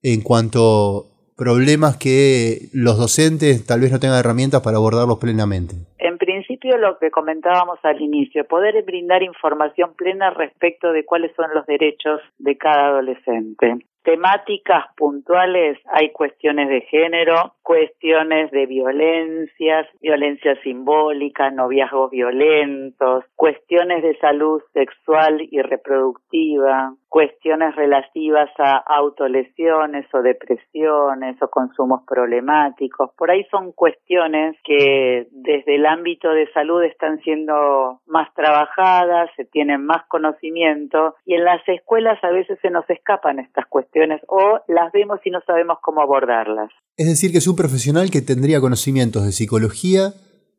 en 0.04 0.22
cuanto 0.22 1.11
problemas 1.42 1.98
que 1.98 2.70
los 2.72 3.00
docentes 3.00 3.66
tal 3.66 3.82
vez 3.82 3.92
no 3.92 4.00
tengan 4.00 4.20
herramientas 4.20 4.62
para 4.62 4.78
abordarlos 4.78 5.18
plenamente? 5.18 5.74
En 5.98 6.20
principio 6.20 6.78
lo 6.78 7.00
que 7.00 7.10
comentábamos 7.10 7.80
al 7.82 8.00
inicio, 8.00 8.46
poder 8.46 8.76
brindar 8.86 9.24
información 9.24 9.96
plena 9.96 10.30
respecto 10.30 10.92
de 10.92 11.04
cuáles 11.04 11.32
son 11.36 11.48
los 11.56 11.66
derechos 11.66 12.22
de 12.38 12.58
cada 12.58 12.90
adolescente 12.90 13.80
temáticas 14.04 14.86
puntuales 14.98 15.78
hay 15.86 16.12
cuestiones 16.12 16.70
de 16.70 16.82
género, 16.82 17.54
cuestiones 17.72 18.52
de 18.52 18.66
violencias, 18.66 19.88
violencia 20.02 20.62
simbólica, 20.62 21.52
noviazgos 21.52 22.12
violentos, 22.12 23.24
cuestiones 23.38 24.04
de 24.04 24.18
salud 24.18 24.62
sexual 24.74 25.48
y 25.50 25.62
reproductiva, 25.62 26.94
cuestiones 27.08 27.74
relativas 27.78 28.50
a 28.58 28.76
autolesiones 28.78 30.06
o 30.14 30.22
depresiones 30.22 31.42
o 31.42 31.48
consumos 31.48 32.02
problemáticos. 32.06 33.12
Por 33.18 33.32
ahí 33.32 33.46
son 33.52 33.72
cuestiones 33.72 34.58
que 34.66 35.28
desde 35.32 35.76
el 35.76 35.86
ámbito 35.86 36.30
de 36.30 36.52
salud 36.52 36.84
están 36.84 37.20
siendo 37.20 38.02
más 38.06 38.34
trabajadas, 38.34 39.30
se 39.38 39.46
tienen 39.46 39.86
más 39.86 40.06
conocimiento 40.08 41.16
y 41.26 41.36
en 41.36 41.46
las 41.46 41.66
escuelas 41.70 42.22
a 42.22 42.32
veces 42.32 42.60
se 42.62 42.70
nos 42.70 42.90
escapan 42.90 43.40
estas 43.40 43.66
cuestiones 43.68 44.22
o 44.28 44.60
las 44.68 44.92
vemos 44.92 45.22
y 45.26 45.32
no 45.32 45.40
sabemos 45.48 45.80
cómo 45.82 46.02
abordarlas. 46.02 46.70
Es 47.02 47.08
decir, 47.08 47.32
que 47.32 47.40
es 47.40 47.48
un 47.48 47.56
profesional 47.56 48.12
que 48.12 48.22
tendría 48.22 48.62
conocimientos 48.62 49.26
de 49.26 49.32
psicología, 49.32 50.14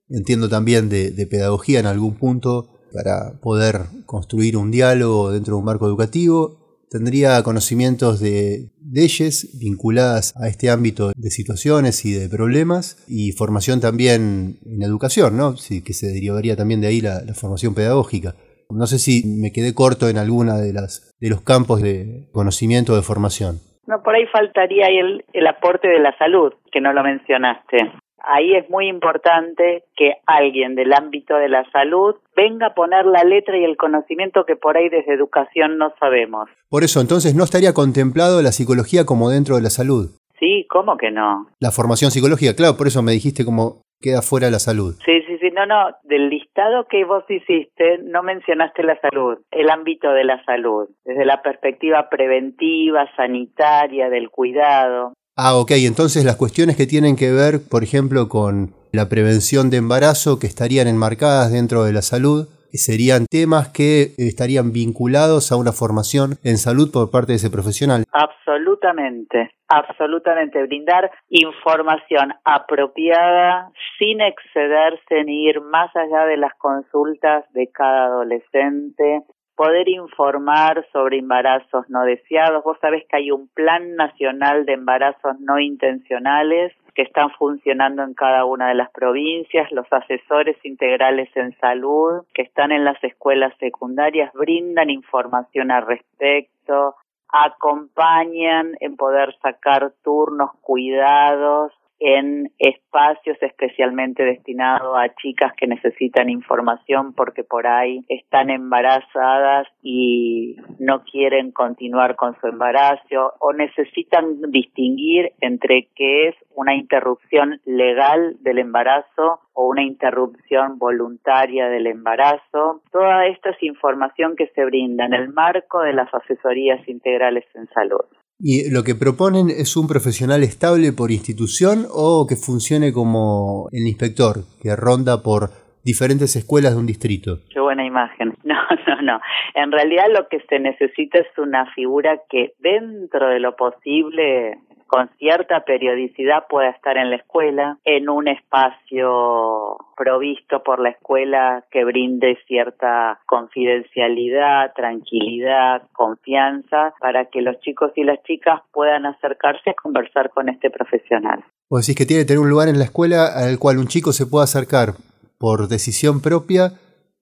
entiendo 0.09 0.49
también 0.49 0.89
de, 0.89 1.13
pedagogía 1.31 1.79
en 1.79 1.87
algún 1.87 2.17
punto, 2.17 2.81
para 2.93 3.41
poder 3.41 3.83
construir 4.07 4.57
un 4.57 4.73
diálogo 4.73 5.31
dentro 5.31 5.55
de 5.55 5.59
un 5.61 5.65
marco 5.65 5.87
educativo. 5.87 6.81
Tendría 6.91 7.41
conocimientos 7.45 8.19
de 8.19 8.73
leyes 8.91 9.57
vinculadas 9.57 10.35
a 10.35 10.49
este 10.49 10.69
ámbito 10.69 11.13
de 11.15 11.31
situaciones 11.31 12.05
y 12.05 12.11
de 12.11 12.29
problemas 12.29 12.97
y 13.07 13.31
formación 13.31 13.79
también 13.79 14.59
en 14.67 14.83
educación, 14.83 15.37
¿no? 15.37 15.57
Sí, 15.57 15.81
que 15.81 15.93
se 15.93 16.09
derivaría 16.09 16.57
también 16.57 16.81
de 16.81 16.89
ahí 16.89 17.01
la, 17.01 17.23
formación 17.35 17.73
pedagógica. 17.73 18.35
No 18.69 18.89
sé 18.89 18.99
si 18.99 19.23
me 19.27 19.53
quedé 19.53 19.75
corto 19.75 20.09
en 20.09 20.19
alguna 20.19 20.59
de 20.59 20.73
las 20.73 21.03
de 21.21 21.29
los 21.29 21.43
campos 21.43 21.83
de 21.83 22.29
conocimiento 22.33 22.95
o 22.95 22.97
de 22.97 23.03
formación. 23.03 23.61
No, 23.87 24.03
por 24.03 24.14
ahí 24.14 24.27
faltaría 24.27 24.87
el, 24.87 25.25
el 25.33 25.47
aporte 25.47 25.88
de 25.88 25.99
la 25.99 26.16
salud, 26.18 26.53
que 26.71 26.81
no 26.81 26.92
lo 26.92 27.03
mencionaste 27.03 27.92
ahí 28.25 28.55
es 28.55 28.68
muy 28.71 28.88
importante 28.88 29.85
que 29.97 30.14
alguien 30.27 30.75
del 30.75 30.92
ámbito 30.92 31.35
de 31.37 31.49
la 31.49 31.68
salud 31.71 32.14
venga 32.37 32.68
a 32.68 32.75
poner 32.75 33.07
la 33.07 33.25
letra 33.25 33.57
y 33.59 33.64
el 33.64 33.77
conocimiento 33.77 34.45
que 34.47 34.57
por 34.57 34.77
ahí 34.77 34.88
desde 34.88 35.14
educación 35.14 35.79
no 35.79 35.92
sabemos. 35.99 36.49
Por 36.68 36.85
eso, 36.85 37.01
entonces, 37.01 37.35
¿no 37.35 37.45
estaría 37.45 37.75
contemplado 37.75 38.42
la 38.42 38.53
psicología 38.53 39.05
como 39.05 39.31
dentro 39.31 39.57
de 39.57 39.62
la 39.62 39.71
salud? 39.71 40.11
Sí, 40.38 40.66
¿cómo 40.68 40.97
que 40.97 41.11
no? 41.11 41.47
La 41.61 41.71
formación 41.71 42.11
psicológica, 42.11 42.57
claro, 42.57 42.77
por 42.77 42.87
eso 42.87 43.03
me 43.03 43.12
dijiste 43.12 43.45
como 43.45 43.83
queda 44.01 44.23
fuera 44.23 44.51
la 44.51 44.59
salud. 44.59 44.97
Sí, 45.05 45.22
no, 45.51 45.67
no, 45.67 45.97
del 46.05 46.29
listado 46.29 46.87
que 46.89 47.05
vos 47.05 47.25
hiciste 47.29 47.99
no 48.05 48.23
mencionaste 48.23 48.83
la 48.83 48.99
salud, 49.01 49.39
el 49.51 49.71
ámbito 49.71 50.13
de 50.13 50.25
la 50.25 50.43
salud, 50.45 50.89
desde 51.05 51.25
la 51.25 51.43
perspectiva 51.43 52.09
preventiva, 52.09 53.09
sanitaria, 53.17 54.09
del 54.09 54.31
cuidado. 54.31 55.15
Ah, 55.37 55.57
ok, 55.57 55.73
entonces 55.73 56.25
las 56.25 56.37
cuestiones 56.37 56.77
que 56.77 56.87
tienen 56.87 57.17
que 57.17 57.33
ver, 57.33 57.61
por 57.69 57.83
ejemplo, 57.83 58.29
con 58.29 58.75
la 58.93 59.09
prevención 59.09 59.71
de 59.71 59.79
embarazo, 59.79 60.39
que 60.39 60.47
estarían 60.47 60.89
enmarcadas 60.89 61.51
dentro 61.51 61.85
de 61.85 61.93
la 61.93 62.03
salud, 62.03 62.49
serían 62.79 63.27
temas 63.31 63.69
que 63.69 64.15
estarían 64.19 64.73
vinculados 64.73 65.53
a 65.53 65.57
una 65.57 65.73
formación 65.73 66.39
en 66.45 66.59
salud 66.59 66.91
por 66.93 67.11
parte 67.11 67.33
de 67.33 67.37
ese 67.37 67.51
profesional. 67.51 68.05
Absolutamente, 68.13 69.51
absolutamente. 69.69 70.63
Brindar 70.63 71.11
información 71.29 72.35
apropiada 72.45 73.71
sin 73.99 74.21
excederse 74.21 75.25
ni 75.25 75.47
ir 75.49 75.61
más 75.61 75.95
allá 75.97 76.27
de 76.27 76.37
las 76.37 76.55
consultas 76.55 77.45
de 77.53 77.69
cada 77.69 78.07
adolescente, 78.07 79.23
poder 79.57 79.88
informar 79.88 80.87
sobre 80.93 81.19
embarazos 81.19 81.88
no 81.88 82.03
deseados. 82.05 82.65
Vos 82.65 82.79
sabés 82.81 83.05
que 83.09 83.17
hay 83.17 83.31
un 83.31 83.49
plan 83.49 83.97
nacional 83.97 84.65
de 84.65 84.75
embarazos 84.75 85.38
no 85.41 85.59
intencionales 85.59 86.73
que 86.95 87.03
están 87.03 87.31
funcionando 87.38 88.03
en 88.03 88.15
cada 88.15 88.45
una 88.45 88.69
de 88.69 88.75
las 88.75 88.91
provincias, 88.91 89.71
los 89.73 89.87
asesores 89.91 90.57
integrales 90.65 91.31
en 91.37 91.57
salud 91.59 92.25
que 92.35 92.43
están 92.43 92.71
en 92.71 92.85
las 92.85 93.03
escuelas 93.03 93.55
secundarias 93.59 94.33
brindan 94.35 94.91
información 94.91 95.71
al 95.71 95.87
respecto, 95.87 96.95
acompañan 97.29 98.73
en 98.81 98.97
poder 98.97 99.35
sacar 99.41 99.93
turnos, 100.03 100.51
cuidados, 100.61 101.73
en 102.05 102.51
espacios 102.59 103.37
especialmente 103.41 104.25
destinados 104.25 104.97
a 104.99 105.15
chicas 105.15 105.53
que 105.57 105.69
necesitan 105.69 106.31
información 106.31 107.15
porque 107.15 107.45
por 107.45 107.69
ahí 107.69 108.05
están 108.09 108.51
embarazadas 108.51 109.69
y 109.83 110.57
no 110.81 111.05
quieren 111.05 111.53
continuar 111.53 112.17
con 112.17 112.37
su 112.41 112.49
embarazo 112.49 113.35
o 113.38 113.53
necesitan 113.53 114.41
distinguir 114.51 115.31
entre 115.41 115.91
qué 115.95 116.29
es 116.29 116.35
una 116.57 116.75
interrupción 116.75 117.61
legal 117.67 118.37
del 118.41 118.59
embarazo 118.59 119.41
o 119.53 119.69
una 119.69 119.85
interrupción 119.85 120.79
voluntaria 120.79 121.69
del 121.69 121.87
embarazo. 121.87 122.83
Toda 122.91 123.27
esta 123.27 123.51
es 123.51 123.62
información 123.62 124.35
que 124.35 124.49
se 124.49 124.65
brinda 124.65 125.07
en 125.07 125.15
el 125.15 125.29
marco 125.29 125.81
de 125.83 125.93
las 125.93 126.12
asesorías 126.12 126.87
integrales 126.88 127.45
en 127.55 127.69
salud. 127.69 128.07
¿Y 128.45 128.73
lo 128.73 128.83
que 128.83 128.97
proponen 128.97 129.51
es 129.51 129.77
un 129.77 129.87
profesional 129.87 130.43
estable 130.43 130.93
por 130.93 131.13
institución 131.13 131.87
o 131.89 132.27
que 132.29 132.35
funcione 132.35 132.93
como 132.93 133.69
el 133.71 133.87
inspector, 133.87 134.43
que 134.61 134.75
ronda 134.75 135.23
por 135.23 135.51
diferentes 135.85 136.35
escuelas 136.35 136.73
de 136.75 136.81
un 136.81 136.87
distrito? 136.87 137.39
Qué 137.55 137.61
buena 137.61 137.87
imagen. 137.87 138.35
No, 138.43 138.59
no, 138.89 139.03
no. 139.03 139.21
En 139.55 139.71
realidad 139.71 140.07
lo 140.13 140.27
que 140.29 140.41
se 140.49 140.59
necesita 140.59 141.19
es 141.19 141.39
una 141.39 141.73
figura 141.73 142.21
que 142.29 142.55
dentro 142.59 143.29
de 143.29 143.39
lo 143.39 143.55
posible 143.55 144.59
con 144.93 145.09
cierta 145.19 145.65
periodicidad 145.65 146.45
pueda 146.51 146.69
estar 146.69 146.99
en 146.99 147.09
la 147.09 147.17
escuela, 147.17 147.79
en 147.83 148.11
un 148.11 148.29
espacio 148.29 149.79
provisto 149.97 150.63
por 150.63 150.81
la 150.81 150.91
escuela 150.91 151.65
que 151.71 151.83
brinde 151.83 152.37
cierta 152.47 153.19
confidencialidad, 153.25 154.75
tranquilidad, 154.77 155.85
confianza, 155.95 156.93
para 157.01 157.31
que 157.31 157.41
los 157.41 157.59
chicos 157.61 157.93
y 157.97 158.05
las 158.05 158.23
chicas 158.25 158.61
puedan 158.71 159.07
acercarse 159.07 159.71
a 159.71 159.75
conversar 159.83 160.29
con 160.29 160.51
este 160.51 160.69
profesional. 160.69 161.43
O 161.71 161.79
decís 161.79 161.97
que 161.97 162.05
tiene 162.05 162.25
que 162.25 162.27
tener 162.27 162.43
un 162.43 162.51
lugar 162.51 162.69
en 162.69 162.79
la 162.79 162.85
escuela 162.85 163.29
al 163.35 163.59
cual 163.59 163.79
un 163.79 163.87
chico 163.87 164.13
se 164.13 164.27
pueda 164.27 164.45
acercar 164.45 164.91
por 165.39 165.69
decisión 165.69 166.21
propia 166.21 166.73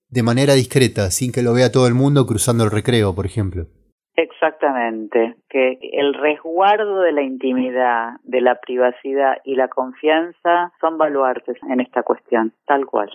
de 0.09 0.25
manera 0.25 0.55
discreta, 0.55 1.13
sin 1.13 1.31
que 1.31 1.43
lo 1.43 1.55
vea 1.55 1.71
todo 1.71 1.87
el 1.87 1.95
mundo 1.95 2.27
cruzando 2.27 2.65
el 2.65 2.73
recreo, 2.73 3.15
por 3.15 3.27
ejemplo. 3.27 3.69
Exactamente, 4.17 5.37
que 5.49 5.79
el 5.81 6.15
resguardo 6.15 7.01
de 7.01 7.13
la 7.13 7.23
intimidad, 7.23 8.15
de 8.25 8.41
la 8.41 8.57
privacidad 8.57 9.39
y 9.45 9.55
la 9.55 9.69
confianza 9.69 10.73
son 10.81 10.99
baluartes 10.99 11.57
en 11.71 11.81
esta 11.81 12.03
cuestión, 12.03 12.53
tal 12.67 12.87
cual. 12.87 13.11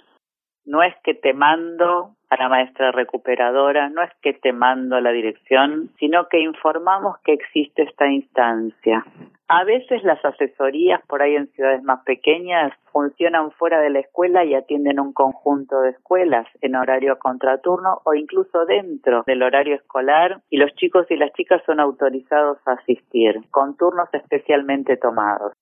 No 0.66 0.82
es 0.82 0.96
que 1.04 1.14
te 1.14 1.34
mando 1.34 2.16
a 2.30 2.38
la 2.38 2.50
maestra 2.50 2.92
recuperadora, 2.92 3.90
no 3.90 4.02
es 4.02 4.12
que 4.22 4.34
te 4.34 4.52
mando 4.52 4.96
a 4.96 5.02
la 5.02 5.12
dirección, 5.12 5.92
sino 6.00 6.28
que 6.28 6.40
informamos 6.40 7.18
que 7.24 7.34
existe 7.34 7.84
esta 7.84 8.08
instancia. 8.08 9.06
A 9.48 9.64
veces 9.64 10.04
las 10.04 10.24
asesorías 10.26 11.02
por 11.06 11.22
ahí 11.22 11.36
en 11.36 11.48
ciudades 11.52 11.84
más 11.84 12.04
pequeñas 12.04 12.74
funcionan 12.92 13.52
fuera 13.52 13.80
de 13.80 13.92
la 13.92 14.00
escuela 14.00 14.44
y 14.44 14.56
atienden 14.56 15.00
un 15.00 15.14
conjunto 15.14 15.82
de 15.82 15.92
escuelas 15.92 16.48
en 16.62 16.76
horario 16.76 17.20
contraturno 17.20 18.02
o 18.06 18.16
incluso 18.16 18.66
dentro 18.66 19.24
del 19.28 19.44
horario 19.44 19.76
escolar 19.76 20.42
y 20.50 20.58
los 20.58 20.74
chicos 20.74 21.06
y 21.12 21.16
las 21.16 21.32
chicas 21.34 21.62
son 21.68 21.80
autorizados 21.80 22.58
a 22.66 22.72
asistir 22.72 23.42
con 23.52 23.78
turnos 23.78 24.10
especialmente 24.14 24.98
tomados. 24.98 25.54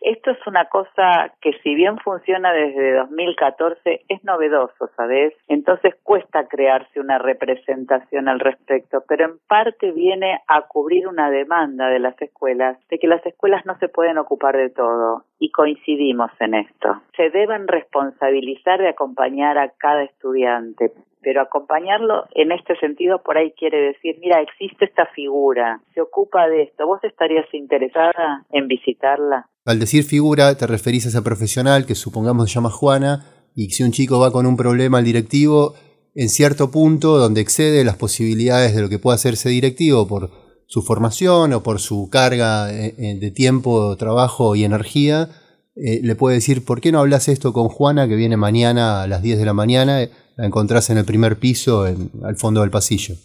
Esto 0.00 0.30
es 0.30 0.46
una 0.46 0.66
cosa 0.66 1.32
que 1.40 1.52
si 1.64 1.74
bien 1.74 1.98
funciona 1.98 2.52
desde 2.52 2.94
2014 2.94 4.02
es 4.08 4.22
novedoso, 4.22 4.88
¿sabes? 4.96 5.34
Entonces 5.48 5.96
cuesta 6.04 6.46
crearse 6.46 7.00
una 7.00 7.18
representación 7.18 8.28
al 8.28 8.38
respecto, 8.38 9.02
pero 9.08 9.24
en 9.24 9.38
parte 9.48 9.90
viene 9.90 10.40
a 10.46 10.62
cubrir 10.62 11.08
una 11.08 11.28
demanda 11.30 11.88
de 11.88 11.98
las 11.98 12.20
escuelas, 12.22 12.78
de 12.88 12.98
que 13.00 13.08
las 13.08 13.24
escuelas 13.26 13.66
no 13.66 13.76
se 13.78 13.88
pueden 13.88 14.18
ocupar 14.18 14.56
de 14.56 14.70
todo 14.70 15.24
y 15.40 15.50
coincidimos 15.50 16.30
en 16.38 16.54
esto. 16.54 17.02
Se 17.16 17.30
deben 17.30 17.66
responsabilizar 17.66 18.80
de 18.80 18.90
acompañar 18.90 19.58
a 19.58 19.70
cada 19.70 20.04
estudiante, 20.04 20.92
pero 21.20 21.40
acompañarlo 21.40 22.26
en 22.36 22.52
este 22.52 22.76
sentido 22.76 23.20
por 23.24 23.36
ahí 23.36 23.50
quiere 23.50 23.80
decir, 23.80 24.16
mira, 24.20 24.40
existe 24.40 24.84
esta 24.84 25.06
figura, 25.06 25.80
se 25.92 26.00
ocupa 26.00 26.46
de 26.48 26.62
esto, 26.62 26.86
¿vos 26.86 27.02
estarías 27.02 27.52
interesada 27.52 28.44
en 28.52 28.68
visitarla? 28.68 29.45
Al 29.66 29.80
decir 29.80 30.04
figura, 30.04 30.56
te 30.56 30.68
referís 30.68 31.06
a 31.06 31.08
esa 31.08 31.24
profesional 31.24 31.86
que 31.86 31.96
supongamos 31.96 32.48
se 32.48 32.54
llama 32.54 32.70
Juana, 32.70 33.26
y 33.56 33.70
si 33.70 33.82
un 33.82 33.90
chico 33.90 34.20
va 34.20 34.30
con 34.30 34.46
un 34.46 34.56
problema 34.56 34.98
al 34.98 35.04
directivo, 35.04 35.74
en 36.14 36.28
cierto 36.28 36.70
punto 36.70 37.18
donde 37.18 37.40
excede 37.40 37.82
las 37.84 37.96
posibilidades 37.96 38.76
de 38.76 38.82
lo 38.82 38.88
que 38.88 39.00
pueda 39.00 39.16
hacerse 39.16 39.48
directivo 39.48 40.06
por 40.06 40.30
su 40.66 40.82
formación 40.82 41.52
o 41.52 41.64
por 41.64 41.80
su 41.80 42.08
carga 42.12 42.72
eh, 42.72 42.94
eh, 42.96 43.18
de 43.18 43.30
tiempo, 43.32 43.96
trabajo 43.96 44.54
y 44.54 44.62
energía, 44.62 45.30
eh, 45.74 46.00
le 46.00 46.14
puede 46.14 46.36
decir, 46.36 46.64
¿por 46.64 46.80
qué 46.80 46.92
no 46.92 47.00
hablas 47.00 47.26
esto 47.26 47.52
con 47.52 47.68
Juana 47.68 48.06
que 48.06 48.14
viene 48.14 48.36
mañana 48.36 49.02
a 49.02 49.08
las 49.08 49.20
10 49.20 49.36
de 49.36 49.46
la 49.46 49.52
mañana? 49.52 49.98
La 50.36 50.46
encontrás 50.46 50.90
en 50.90 50.98
el 50.98 51.04
primer 51.04 51.40
piso, 51.40 51.88
en, 51.88 52.10
al 52.24 52.36
fondo 52.36 52.60
del 52.60 52.70
pasillo. 52.70 53.16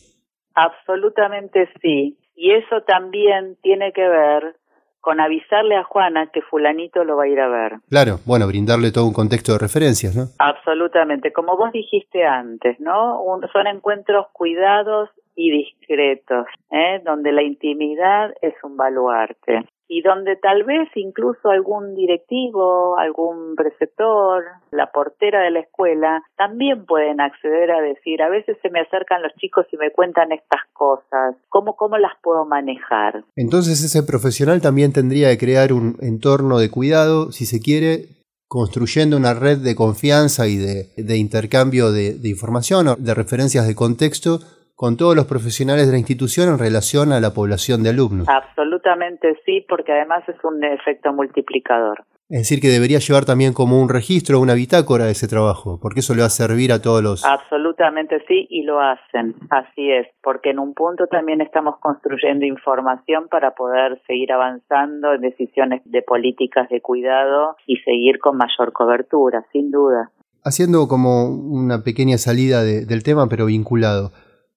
Absolutamente 0.56 1.70
sí. 1.84 2.18
Y 2.36 2.52
eso 2.54 2.82
también 2.88 3.58
tiene 3.62 3.94
que 3.94 4.08
ver 4.08 4.56
con 5.02 5.20
avisarle 5.20 5.76
a 5.76 5.84
Juana 5.84 6.28
que 6.28 6.42
fulanito 6.42 7.04
lo 7.04 7.18
va 7.18 7.24
a 7.24 7.28
ir 7.28 7.40
a 7.40 7.50
ver. 7.50 7.74
Claro, 7.90 8.20
bueno, 8.26 8.48
brindarle 8.48 8.92
todo 8.92 9.06
un 9.06 9.14
contexto 9.14 9.54
de 9.54 9.60
referencias, 9.60 10.16
¿no? 10.16 10.28
Absolutamente, 10.40 11.34
como 11.34 11.58
vos 11.58 11.72
dijiste 11.72 12.24
antes, 12.24 12.80
¿no? 12.80 13.20
son 13.52 13.68
encuentros 13.68 14.28
cuidados 14.32 15.10
y 15.36 15.52
discretos, 15.52 16.46
¿eh? 16.72 17.02
donde 17.04 17.32
la 17.32 17.42
intimidad 17.42 18.34
es 18.42 18.54
un 18.64 18.78
baluarte 18.78 19.66
y 19.92 20.02
donde 20.02 20.38
tal 20.38 20.64
vez 20.64 20.88
incluso 20.96 21.50
algún 21.50 21.96
directivo, 21.96 22.98
algún 22.98 23.56
preceptor, 23.58 24.46
la 24.72 24.90
portera 24.90 25.42
de 25.42 25.52
la 25.52 25.60
escuela, 25.60 26.24
también 26.38 26.86
pueden 26.86 27.20
acceder 27.20 27.70
a 27.72 27.82
decir, 27.82 28.22
a 28.22 28.30
veces 28.30 28.56
se 28.62 28.70
me 28.70 28.80
acercan 28.80 29.22
los 29.22 29.34
chicos 29.36 29.66
y 29.70 29.76
me 29.76 29.92
cuentan 29.92 30.32
estas 30.32 30.62
cosas, 30.72 31.36
¿cómo, 31.50 31.76
cómo 31.76 31.98
las 31.98 32.14
puedo 32.24 32.46
manejar? 32.46 33.26
Entonces 33.36 33.84
ese 33.84 34.02
profesional 34.04 34.62
también 34.62 34.94
tendría 34.94 35.30
que 35.32 35.38
crear 35.38 35.74
un 35.74 35.98
entorno 36.00 36.58
de 36.58 36.72
cuidado, 36.72 37.34
si 37.34 37.46
se 37.46 37.60
quiere, 37.60 38.06
construyendo 38.48 39.18
una 39.18 39.34
red 39.34 39.58
de 39.58 39.76
confianza 39.76 40.48
y 40.48 40.56
de, 40.56 41.18
intercambio 41.18 41.92
de, 41.92 42.14
de 42.14 42.30
información 42.30 42.88
o 42.88 42.96
de 42.96 43.14
referencias 43.14 43.68
de 43.68 43.76
contexto 43.76 44.40
con 44.82 44.98
todos 44.98 45.16
los 45.16 45.28
profesionales 45.28 45.86
de 45.86 45.92
la 45.92 46.00
institución 46.00 46.50
en 46.50 46.58
relación 46.58 47.14
a 47.14 47.20
la 47.20 47.36
población 47.36 47.84
de 47.84 47.92
alumnos. 47.92 48.28
Absolutamente 48.28 49.38
sí, 49.46 49.64
porque 49.70 49.92
además 49.92 50.28
es 50.28 50.44
un 50.44 50.64
efecto 50.64 51.14
multiplicador. 51.14 52.04
Es 52.30 52.40
decir, 52.40 52.60
que 52.60 52.70
debería 52.70 52.98
llevar 52.98 53.24
también 53.24 53.54
como 53.54 53.80
un 53.80 53.90
registro, 53.90 54.40
una 54.40 54.56
bitácora 54.56 55.06
de 55.06 55.12
ese 55.12 55.28
trabajo, 55.28 55.78
porque 55.80 56.00
eso 56.00 56.16
le 56.16 56.22
va 56.22 56.28
a 56.28 56.30
servir 56.32 56.72
a 56.72 56.82
todos 56.82 57.04
los... 57.04 57.24
Absolutamente 57.24 58.24
sí, 58.28 58.48
y 58.50 58.64
lo 58.64 58.82
hacen, 58.82 59.36
así 59.52 59.92
es, 59.92 60.08
porque 60.24 60.50
en 60.50 60.58
un 60.58 60.74
punto 60.74 61.06
también 61.06 61.42
estamos 61.42 61.76
construyendo 61.80 62.48
información 62.48 63.28
para 63.30 63.52
poder 63.52 64.02
seguir 64.08 64.32
avanzando 64.32 65.14
en 65.14 65.22
decisiones 65.22 65.84
de 65.86 66.02
políticas 66.02 66.68
de 66.70 66.82
cuidado 66.82 67.56
y 67.68 67.78
seguir 67.86 68.18
con 68.18 68.36
mayor 68.36 68.74
cobertura, 68.74 69.46
sin 69.52 69.70
duda. 69.70 70.10
Haciendo 70.44 70.88
como 70.88 71.26
una 71.30 71.84
pequeña 71.84 72.18
salida 72.18 72.64
del 72.64 73.04
tema, 73.04 73.28
pero 73.30 73.46
vinculado. 73.46 74.12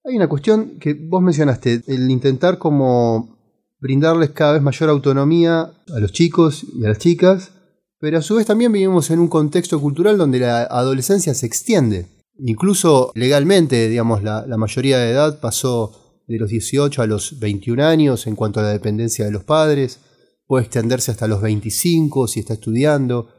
Hay 0.07 0.17
una 0.17 0.29
cuestión 0.29 0.79
que 0.79 0.93
vos 0.93 1.23
mencionaste, 1.23 1.83
el 1.87 2.11
intentar 2.11 2.59
como 2.59 3.39
brindarles 3.81 4.31
cada 4.31 4.53
vez 4.53 4.61
mayor 4.61 4.91
autonomía 4.91 5.61
a 5.63 5.99
los 5.99 6.13
chicos 6.13 6.63
y 6.75 6.85
a 6.85 6.89
las 6.89 6.99
chicas, 6.99 7.53
pero 8.01 8.19
a 8.19 8.23
su 8.23 8.35
vez 8.35 8.45
también 8.45 8.71
vivimos 8.71 9.11
en 9.11 9.19
un 9.19 9.29
contexto 9.29 9.81
cultural 9.81 10.19
donde 10.19 10.41
la 10.41 10.65
adolescencia 10.65 11.33
se 11.33 11.47
extiende. 11.47 12.07
Incluso 12.39 13.13
legalmente, 13.15 13.89
digamos, 13.89 14.23
la, 14.23 14.45
mayoría 14.59 14.99
de 14.99 15.11
edad 15.11 15.41
pasó 15.41 16.21
de 16.27 16.39
los 16.39 16.51
18 16.51 17.01
a 17.01 17.07
los 17.07 17.41
21 17.41 17.83
años 17.83 18.27
en 18.27 18.37
cuanto 18.37 18.61
a 18.61 18.65
la 18.65 18.73
dependencia 18.73 19.25
de 19.25 19.31
los 19.31 19.45
padres, 19.45 20.01
puede 20.47 20.65
extenderse 20.65 21.13
hasta 21.13 21.29
los 21.29 21.41
25 21.41 22.29
si 22.29 22.41
está 22.41 22.53
estudiando. 22.53 23.31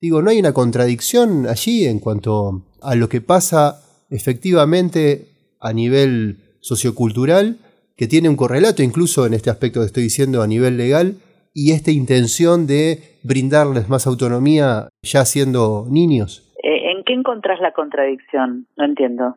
Digo, 0.00 0.20
¿no 0.20 0.30
hay 0.30 0.40
una 0.40 0.52
contradicción 0.52 1.46
allí 1.46 1.84
en 1.84 2.00
cuanto 2.00 2.66
a 2.80 2.96
lo 2.96 3.08
que 3.08 3.20
pasa 3.20 3.84
efectivamente 4.10 5.31
a 5.62 5.72
nivel 5.72 6.58
sociocultural, 6.60 7.58
que 7.96 8.08
tiene 8.08 8.28
un 8.28 8.36
correlato 8.36 8.82
incluso 8.82 9.26
en 9.26 9.34
este 9.34 9.50
aspecto 9.50 9.80
que 9.80 9.86
estoy 9.86 10.02
diciendo 10.02 10.42
a 10.42 10.46
nivel 10.46 10.76
legal, 10.76 11.16
y 11.54 11.72
esta 11.72 11.90
intención 11.90 12.66
de 12.66 13.18
brindarles 13.22 13.88
más 13.88 14.06
autonomía 14.06 14.88
ya 15.02 15.24
siendo 15.24 15.86
niños. 15.88 16.52
Eh, 16.62 16.92
¿En 16.96 17.04
qué 17.04 17.12
encontrás 17.12 17.60
la 17.60 17.72
contradicción? 17.72 18.66
No 18.76 18.84
entiendo. 18.84 19.36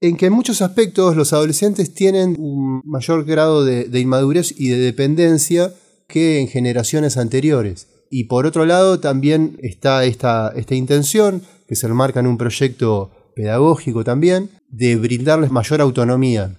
En 0.00 0.16
que 0.16 0.26
en 0.26 0.32
muchos 0.32 0.60
aspectos 0.60 1.16
los 1.16 1.32
adolescentes 1.32 1.94
tienen 1.94 2.36
un 2.38 2.82
mayor 2.84 3.24
grado 3.24 3.64
de, 3.64 3.98
inmadurez 3.98 4.54
y 4.58 4.68
de 4.68 4.78
dependencia 4.78 5.70
que 6.08 6.40
en 6.40 6.48
generaciones 6.48 7.16
anteriores. 7.16 8.06
Y 8.10 8.24
por 8.24 8.44
otro 8.44 8.66
lado 8.66 9.00
también 9.00 9.56
está 9.62 10.04
esta, 10.04 10.52
esta 10.54 10.74
intención 10.74 11.42
que 11.66 11.74
se 11.74 11.86
enmarca 11.86 12.20
en 12.20 12.26
un 12.26 12.36
proyecto 12.36 13.10
pedagógico 13.34 14.04
también, 14.04 14.50
de 14.76 14.96
brindarles 14.96 15.52
mayor 15.52 15.80
autonomía, 15.80 16.56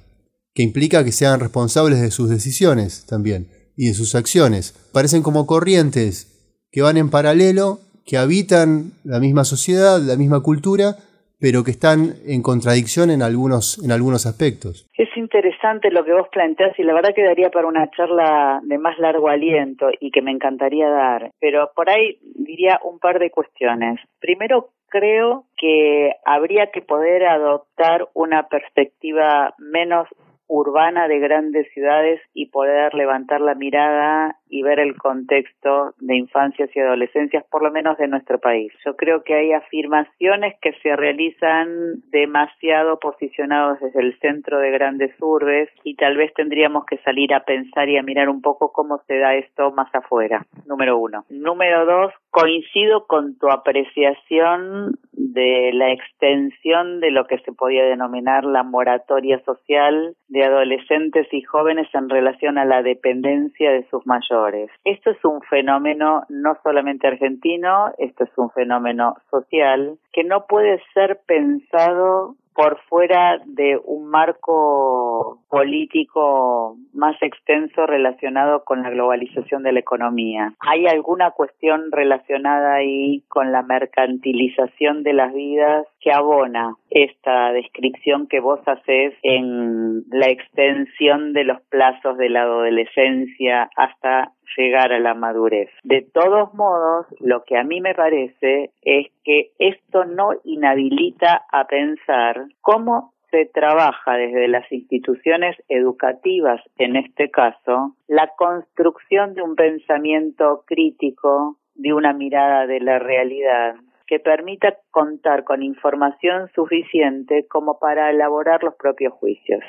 que 0.53 0.63
implica 0.63 1.03
que 1.03 1.11
sean 1.11 1.41
responsables 1.41 1.99
de 1.99 2.11
sus 2.11 2.29
decisiones 2.29 3.03
también 3.05 3.49
y 3.75 3.87
de 3.87 3.93
sus 3.93 4.15
acciones. 4.15 4.73
Parecen 4.93 5.21
como 5.21 5.45
corrientes 5.45 6.27
que 6.71 6.81
van 6.81 6.95
en 6.95 7.09
paralelo, 7.09 7.81
que 8.05 8.17
habitan 8.17 8.93
la 9.03 9.19
misma 9.19 9.43
sociedad, 9.43 9.99
la 9.99 10.15
misma 10.15 10.39
cultura, 10.39 10.97
pero 11.39 11.63
que 11.63 11.71
están 11.71 12.13
en 12.25 12.41
contradicción 12.41 13.09
en 13.09 13.21
algunos, 13.21 13.83
en 13.83 13.91
algunos 13.91 14.25
aspectos. 14.25 14.87
Es 14.97 15.09
interesante 15.15 15.91
lo 15.91 16.03
que 16.05 16.13
vos 16.13 16.27
planteás 16.31 16.77
y 16.77 16.83
la 16.83 16.93
verdad 16.93 17.13
quedaría 17.15 17.49
para 17.49 17.67
una 17.67 17.89
charla 17.91 18.61
de 18.63 18.77
más 18.77 18.97
largo 18.99 19.29
aliento 19.29 19.87
y 19.99 20.11
que 20.11 20.21
me 20.21 20.31
encantaría 20.31 20.89
dar, 20.89 21.31
pero 21.39 21.71
por 21.75 21.89
ahí 21.89 22.17
diría 22.35 22.79
un 22.83 22.99
par 22.99 23.19
de 23.19 23.31
cuestiones. 23.31 23.99
Primero, 24.19 24.69
creo 24.87 25.45
que 25.57 26.13
habría 26.25 26.71
que 26.71 26.81
poder 26.81 27.25
adoptar 27.25 28.07
una 28.13 28.47
perspectiva 28.47 29.53
menos 29.57 30.07
urbana 30.47 31.07
de 31.07 31.19
grandes 31.19 31.67
ciudades 31.73 32.21
y 32.33 32.47
poder 32.47 32.93
levantar 32.93 33.41
la 33.41 33.55
mirada 33.55 34.37
y 34.49 34.63
ver 34.63 34.79
el 34.79 34.95
contexto 34.95 35.93
de 35.99 36.15
infancias 36.15 36.69
y 36.75 36.79
adolescencias, 36.79 37.43
por 37.49 37.63
lo 37.63 37.71
menos 37.71 37.97
de 37.97 38.07
nuestro 38.07 38.39
país. 38.39 38.71
Yo 38.85 38.95
creo 38.95 39.23
que 39.23 39.33
hay 39.33 39.53
afirmaciones 39.53 40.55
que 40.61 40.73
se 40.83 40.95
realizan 40.95 42.01
demasiado 42.11 42.99
posicionados 42.99 43.79
desde 43.79 44.01
el 44.01 44.17
centro 44.19 44.59
de 44.59 44.71
grandes 44.71 45.11
urbes 45.19 45.69
y 45.83 45.95
tal 45.95 46.17
vez 46.17 46.33
tendríamos 46.33 46.85
que 46.85 46.97
salir 46.99 47.33
a 47.33 47.43
pensar 47.43 47.89
y 47.89 47.97
a 47.97 48.03
mirar 48.03 48.29
un 48.29 48.41
poco 48.41 48.71
cómo 48.71 48.99
se 49.07 49.17
da 49.17 49.35
esto 49.35 49.71
más 49.71 49.93
afuera. 49.93 50.45
Número 50.65 50.97
uno. 50.97 51.25
Número 51.29 51.85
dos, 51.85 52.13
coincido 52.29 53.07
con 53.07 53.37
tu 53.37 53.49
apreciación 53.49 54.97
de 55.11 55.71
la 55.73 55.91
extensión 55.91 56.99
de 56.99 57.11
lo 57.11 57.25
que 57.25 57.39
se 57.39 57.51
podía 57.51 57.85
denominar 57.85 58.43
la 58.45 58.63
moratoria 58.63 59.43
social 59.43 60.15
de 60.27 60.43
adolescentes 60.43 61.27
y 61.31 61.41
jóvenes 61.41 61.87
en 61.93 62.09
relación 62.09 62.57
a 62.57 62.65
la 62.65 62.83
dependencia 62.83 63.71
de 63.71 63.87
sus 63.89 64.05
mayores. 64.05 64.34
Esto 64.83 65.11
es 65.11 65.23
un 65.23 65.41
fenómeno 65.41 66.23
no 66.29 66.57
solamente 66.61 67.07
argentino, 67.07 67.93
esto 67.97 68.25
es 68.25 68.31
un 68.37 68.51
fenómeno 68.51 69.15
social 69.31 69.97
que 70.11 70.23
no 70.23 70.45
puede 70.45 70.81
ser 70.93 71.21
pensado 71.25 72.35
por 72.55 72.79
fuera 72.87 73.41
de 73.45 73.77
un 73.83 74.09
marco 74.09 75.41
político 75.49 76.77
más 76.93 77.21
extenso 77.21 77.85
relacionado 77.85 78.63
con 78.63 78.81
la 78.81 78.89
globalización 78.89 79.61
de 79.63 79.73
la 79.73 79.81
economía. 79.81 80.53
¿Hay 80.59 80.87
alguna 80.87 81.31
cuestión 81.31 81.91
relacionada 81.91 82.75
ahí 82.75 83.23
con 83.27 83.51
la 83.51 83.61
mercantilización 83.61 85.03
de 85.03 85.13
las 85.13 85.33
vidas 85.33 85.85
que 85.99 86.13
abona 86.13 86.75
esta 86.89 87.51
descripción 87.51 88.27
que 88.27 88.39
vos 88.39 88.61
haces 88.65 89.13
en 89.21 90.03
la 90.09 90.27
extensión 90.27 91.33
de 91.33 91.43
los 91.43 91.61
plazos 91.63 92.17
de 92.17 92.29
la 92.29 92.43
adolescencia 92.43 93.69
hasta 93.75 94.31
llegar 94.57 94.93
a 94.93 94.99
la 94.99 95.13
madurez. 95.13 95.69
De 95.83 96.01
todos 96.01 96.53
modos, 96.53 97.07
lo 97.19 97.43
que 97.43 97.57
a 97.57 97.63
mí 97.63 97.81
me 97.81 97.95
parece 97.95 98.71
es 98.81 99.07
que 99.23 99.51
esto 99.59 100.05
no 100.05 100.31
inhabilita 100.43 101.45
a 101.51 101.67
pensar 101.67 102.45
cómo 102.61 103.13
se 103.31 103.45
trabaja 103.45 104.13
desde 104.13 104.47
las 104.47 104.71
instituciones 104.71 105.57
educativas, 105.67 106.61
en 106.77 106.95
este 106.95 107.29
caso, 107.29 107.95
la 108.07 108.29
construcción 108.37 109.33
de 109.33 109.41
un 109.41 109.55
pensamiento 109.55 110.63
crítico, 110.65 111.57
de 111.73 111.93
una 111.93 112.13
mirada 112.13 112.65
de 112.67 112.79
la 112.79 112.99
realidad 112.99 113.75
que 114.07 114.19
permita 114.19 114.77
contar 114.91 115.43
con 115.43 115.63
información 115.63 116.49
suficiente 116.53 117.47
como 117.47 117.79
para 117.79 118.11
elaborar 118.11 118.63
los 118.63 118.75
propios 118.75 119.13
juicios. 119.13 119.63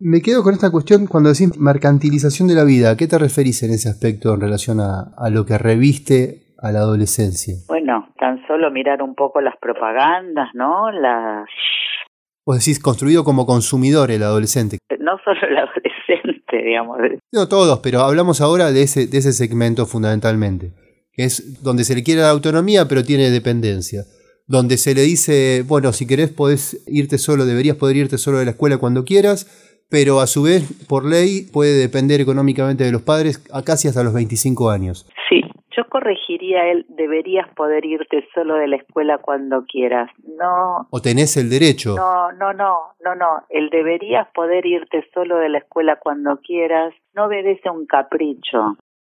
Me 0.00 0.22
quedo 0.22 0.44
con 0.44 0.54
esta 0.54 0.70
cuestión 0.70 1.08
cuando 1.08 1.30
decís 1.30 1.58
mercantilización 1.58 2.46
de 2.46 2.54
la 2.54 2.62
vida. 2.62 2.90
¿A 2.90 2.96
qué 2.96 3.08
te 3.08 3.18
referís 3.18 3.64
en 3.64 3.72
ese 3.72 3.88
aspecto 3.88 4.32
en 4.32 4.40
relación 4.40 4.78
a, 4.78 5.10
lo 5.30 5.44
que 5.44 5.58
reviste 5.58 6.54
a 6.62 6.70
la 6.70 6.80
adolescencia? 6.80 7.54
Bueno, 7.66 8.08
tan 8.16 8.46
solo 8.46 8.70
mirar 8.70 9.02
un 9.02 9.16
poco 9.16 9.40
las 9.40 9.56
propagandas, 9.60 10.50
¿no? 10.54 10.92
Las... 10.92 11.48
Vos 12.46 12.58
decís 12.60 12.78
construido 12.78 13.24
como 13.24 13.44
consumidor 13.44 14.12
el 14.12 14.22
adolescente. 14.22 14.78
No 15.00 15.18
solo 15.24 15.40
el 15.42 15.56
adolescente, 15.56 16.62
digamos. 16.64 16.98
No 17.32 17.48
todos, 17.48 17.80
pero 17.80 18.02
hablamos 18.02 18.40
ahora 18.40 18.70
de 18.70 18.82
ese, 18.82 19.08
de 19.08 19.18
ese 19.18 19.32
segmento 19.32 19.84
fundamentalmente, 19.84 20.70
que 21.12 21.24
es 21.24 21.60
donde 21.64 21.82
se 21.82 21.96
le 21.96 22.04
quiere 22.04 22.20
la 22.20 22.30
autonomía 22.30 22.86
pero 22.88 23.02
tiene 23.02 23.30
dependencia 23.30 24.04
donde 24.48 24.78
se 24.78 24.94
le 24.94 25.02
dice, 25.02 25.62
bueno, 25.66 25.92
si 25.92 26.06
querés 26.06 26.30
podés 26.30 26.82
irte 26.88 27.18
solo, 27.18 27.44
deberías 27.44 27.76
poder 27.76 27.96
irte 27.96 28.16
solo 28.16 28.38
de 28.38 28.46
la 28.46 28.52
escuela 28.52 28.78
cuando 28.78 29.04
quieras, 29.04 29.67
pero 29.90 30.20
a 30.20 30.26
su 30.26 30.42
vez, 30.42 30.86
por 30.88 31.04
ley, 31.04 31.48
puede 31.52 31.78
depender 31.78 32.20
económicamente 32.20 32.84
de 32.84 32.92
los 32.92 33.02
padres 33.02 33.42
a 33.52 33.62
casi 33.62 33.88
hasta 33.88 34.02
los 34.02 34.12
25 34.12 34.70
años. 34.70 35.08
Sí, 35.28 35.42
yo 35.76 35.88
corregiría 35.88 36.70
él, 36.70 36.86
deberías 36.88 37.48
poder 37.54 37.84
irte 37.84 38.26
solo 38.34 38.56
de 38.56 38.68
la 38.68 38.76
escuela 38.76 39.18
cuando 39.18 39.64
quieras. 39.64 40.10
No. 40.38 40.88
O 40.90 41.00
tenés 41.00 41.36
el 41.36 41.48
derecho. 41.48 41.94
No, 41.96 42.32
no, 42.32 42.52
no, 42.52 42.94
no, 43.04 43.14
no. 43.14 43.44
El 43.48 43.70
deberías 43.70 44.26
poder 44.34 44.66
irte 44.66 45.04
solo 45.14 45.38
de 45.38 45.48
la 45.48 45.58
escuela 45.58 45.98
cuando 46.00 46.38
quieras 46.40 46.92
no 47.14 47.26
obedece 47.26 47.68
a 47.68 47.72
un 47.72 47.86
capricho. 47.86 48.76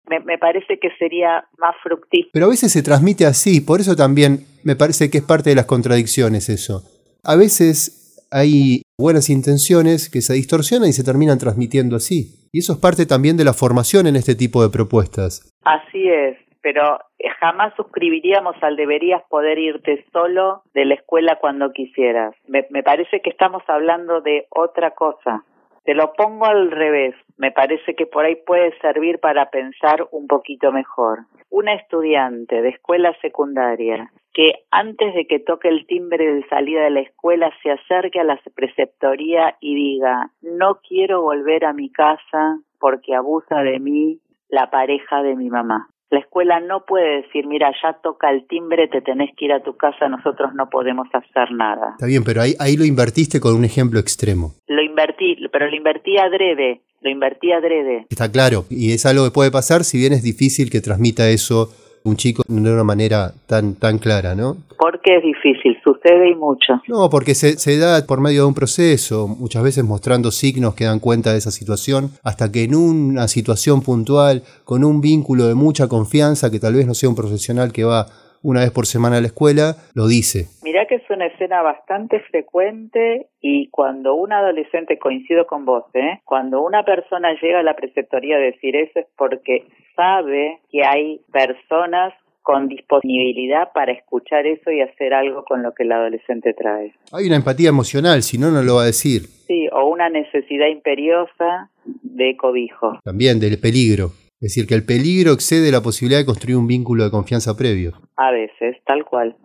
Me, 0.08 0.20
me, 0.20 0.38
parece 0.38 0.80
que 0.80 0.90
sería 0.98 1.46
más 1.58 1.76
fructífero. 1.84 2.32
Pero 2.34 2.48
a 2.48 2.50
veces 2.50 2.72
se 2.72 2.82
transmite 2.82 3.26
así, 3.26 3.62
por 3.62 3.80
eso 3.80 3.96
también 3.96 4.40
me 4.64 4.76
parece 4.76 5.12
que 5.12 5.20
es 5.20 5.24
parte 5.24 5.52
de 5.52 5.56
las 5.56 5.66
contradicciones 5.66 6.50
eso. 6.50 6.82
A 7.24 7.36
veces 7.36 8.28
hay 8.32 8.82
buenas 9.00 9.30
intenciones 9.30 10.12
que 10.12 10.20
se 10.20 10.34
distorsionan 10.34 10.90
y 10.90 10.94
se 10.94 11.06
terminan 11.06 11.40
transmitiendo 11.40 11.96
así. 11.96 12.36
Y 12.52 12.60
eso 12.60 12.74
es 12.74 12.80
parte 12.80 13.06
también 13.06 13.38
de 13.38 13.46
la 13.46 13.54
formación 13.54 14.08
en 14.08 14.18
este 14.18 14.36
tipo 14.36 14.62
de 14.62 14.70
propuestas. 14.70 15.56
Así 15.64 16.10
es, 16.10 16.38
pero 16.62 17.00
jamás 17.40 17.74
suscribiríamos 17.78 18.56
al 18.62 18.76
deberías 18.76 19.24
poder 19.30 19.58
irte 19.58 20.06
solo 20.12 20.64
de 20.74 20.84
la 20.84 20.96
escuela 20.96 21.38
cuando 21.40 21.72
quisieras. 21.72 22.36
Me, 22.48 22.68
me 22.72 22.84
parece 22.84 23.22
que 23.22 23.30
estamos 23.30 23.64
hablando 23.68 24.20
de 24.20 24.46
otra 24.50 24.92
cosa. 24.92 25.46
Te 25.84 25.94
lo 25.94 26.14
pongo 26.14 26.46
al 26.46 26.72
revés. 26.72 27.16
Me 27.38 27.52
parece 27.52 27.96
que 27.96 28.06
por 28.06 28.26
ahí 28.26 28.36
puede 28.36 28.78
servir 28.80 29.20
para 29.20 29.50
pensar 29.50 30.08
un 30.12 30.28
poquito 30.28 30.72
mejor. 30.72 31.20
Una 31.50 31.74
estudiante 31.74 32.62
de 32.62 32.70
escuela 32.70 33.16
secundaria 33.22 34.12
que 34.34 34.66
antes 34.72 35.14
de 35.16 35.26
que 35.26 35.40
toque 35.40 35.68
el 35.68 35.86
timbre 35.88 36.34
de 36.34 36.48
salida 36.48 36.84
de 36.84 36.92
la 36.92 37.00
escuela 37.02 37.52
se 37.64 37.72
acerque 37.72 38.20
a 38.20 38.24
la 38.24 38.40
preceptoría 38.56 39.58
y 39.60 39.76
diga, 39.76 40.32
no 40.42 40.80
quiero 40.88 41.22
volver 41.22 41.66
a 41.66 41.74
mi 41.74 41.92
casa 41.92 42.60
porque 42.80 43.16
abusa 43.16 43.62
de 43.64 43.80
mí 43.80 44.20
la 44.48 44.70
pareja 44.70 45.24
de 45.24 45.36
mi 45.36 45.50
mamá. 45.50 45.90
La 46.12 46.20
escuela 46.20 46.60
no 46.60 46.86
puede 46.88 47.22
decir, 47.22 47.46
mira, 47.46 47.72
ya 47.84 47.94
toca 48.02 48.32
el 48.32 48.48
timbre, 48.48 48.88
te 48.88 49.02
tenés 49.02 49.30
que 49.38 49.46
ir 49.46 49.52
a 49.52 49.62
tu 49.62 49.78
casa, 49.78 50.08
nosotros 50.10 50.54
no 50.56 50.68
podemos 50.70 51.08
hacer 51.14 51.52
nada. 51.52 51.92
Está 51.92 52.08
bien, 52.08 52.24
pero 52.24 52.42
ahí, 52.42 52.56
ahí 52.60 52.78
lo 52.78 52.86
invertiste 52.86 53.40
con 53.40 53.56
un 53.56 53.64
ejemplo 53.64 54.00
extremo. 54.00 54.56
Lo 54.68 54.82
invertí, 54.82 55.38
pero 55.52 55.70
lo 55.70 55.76
invertí 55.76 56.18
adrede, 56.18 56.82
lo 57.02 57.12
invertí 57.12 57.52
adrede. 57.52 58.08
Está 58.10 58.32
claro, 58.32 58.66
y 58.72 58.94
es 58.94 59.06
algo 59.06 59.24
que 59.26 59.32
puede 59.32 59.52
pasar, 59.52 59.84
si 59.84 60.00
bien 60.00 60.14
es 60.14 60.24
difícil 60.24 60.72
que 60.72 60.82
transmita 60.82 61.30
eso 61.30 61.70
un 62.04 62.16
chico 62.16 62.44
de 62.48 62.74
una 62.74 62.84
manera 62.84 63.34
tan, 63.48 63.76
tan 63.76 63.98
clara, 63.98 64.36
¿no? 64.36 64.58
Porque 64.78 65.18
es 65.18 65.24
difícil, 65.24 65.78
sucede 65.84 66.32
y 66.32 66.36
mucho. 66.36 66.82
No, 66.88 67.10
porque 67.10 67.36
se, 67.36 67.58
se 67.58 67.78
da 67.78 68.06
por 68.06 68.22
medio 68.22 68.44
de 68.44 68.48
un 68.48 68.54
proceso, 68.54 69.28
muchas 69.28 69.64
veces 69.64 69.84
mostrando 69.84 70.32
signos 70.32 70.74
que 70.74 70.86
dan 70.86 71.00
cuenta 71.00 71.32
de 71.32 71.38
esa 71.38 71.52
situación, 71.52 72.12
hasta 72.24 72.52
que 72.52 72.64
en 72.64 72.76
una 72.76 73.28
situación 73.28 73.82
puntual, 73.82 74.44
con 74.64 74.84
un 74.84 75.02
vínculo 75.02 75.48
de 75.48 75.56
mucha 75.56 75.88
confianza, 75.88 76.50
que 76.50 76.60
tal 76.60 76.76
vez 76.76 76.88
no 76.88 76.94
sea 76.94 77.10
un 77.10 77.16
profesional 77.16 77.74
que 77.74 77.84
va 77.84 78.08
una 78.44 78.62
vez 78.62 78.72
por 78.72 78.86
semana 78.86 79.18
a 79.18 79.22
la 79.22 79.28
escuela, 79.28 79.76
lo 79.94 80.08
dice. 80.08 80.48
Mirá 80.64 80.86
que 80.86 80.96
es 80.96 81.10
una 81.10 81.28
escena 81.28 81.62
bastante 81.62 82.20
frecuente 82.32 83.28
y 83.42 83.70
cuando 83.70 84.16
un 84.16 84.34
adolescente, 84.34 84.98
coincido 85.00 85.48
con 85.48 85.66
vos, 85.66 85.86
¿eh? 85.94 86.22
cuando 86.26 86.62
una 86.62 86.84
persona 86.84 87.30
llega 87.42 87.60
a 87.60 87.64
la 87.64 87.76
preceptoría 87.76 88.38
a 88.38 88.40
decir 88.40 88.76
eso 88.76 89.00
es 89.00 89.08
porque 89.18 89.66
sabe 89.96 90.60
que 90.72 90.84
hay 90.84 91.22
personas 91.32 92.14
con 92.42 92.68
disponibilidad 92.68 93.72
para 93.74 93.92
escuchar 93.92 94.48
eso 94.48 94.72
y 94.72 94.82
hacer 94.82 95.14
algo 95.14 95.44
con 95.44 95.62
lo 95.62 95.74
que 95.74 95.84
el 95.84 95.92
adolescente 95.92 96.54
trae. 96.54 96.94
Hay 97.12 97.28
una 97.28 97.36
empatía 97.36 97.70
emocional, 97.70 98.24
si 98.24 98.40
no, 98.40 98.50
no 98.50 98.64
lo 98.64 98.76
va 98.76 98.84
a 98.84 98.86
decir. 98.86 99.24
Sí, 99.46 99.68
o 99.72 99.86
una 99.86 100.10
necesidad 100.10 100.68
imperiosa 100.68 101.70
de 101.86 102.36
cobijo. 102.38 103.00
También 103.04 103.40
del 103.40 103.60
peligro. 103.60 104.12
Es 104.42 104.56
decir, 104.56 104.68
que 104.68 104.76
el 104.76 104.86
peligro 104.86 105.34
excede 105.34 105.70
la 105.70 105.82
posibilidad 105.82 106.22
de 106.22 106.26
construir 106.26 106.56
un 106.56 106.66
vínculo 106.66 107.04
de 107.04 107.12
confianza 107.12 107.58
previo. 107.58 107.92
A 108.16 108.32
veces, 108.32 108.78
tal 108.86 109.04
cual. 109.04 109.36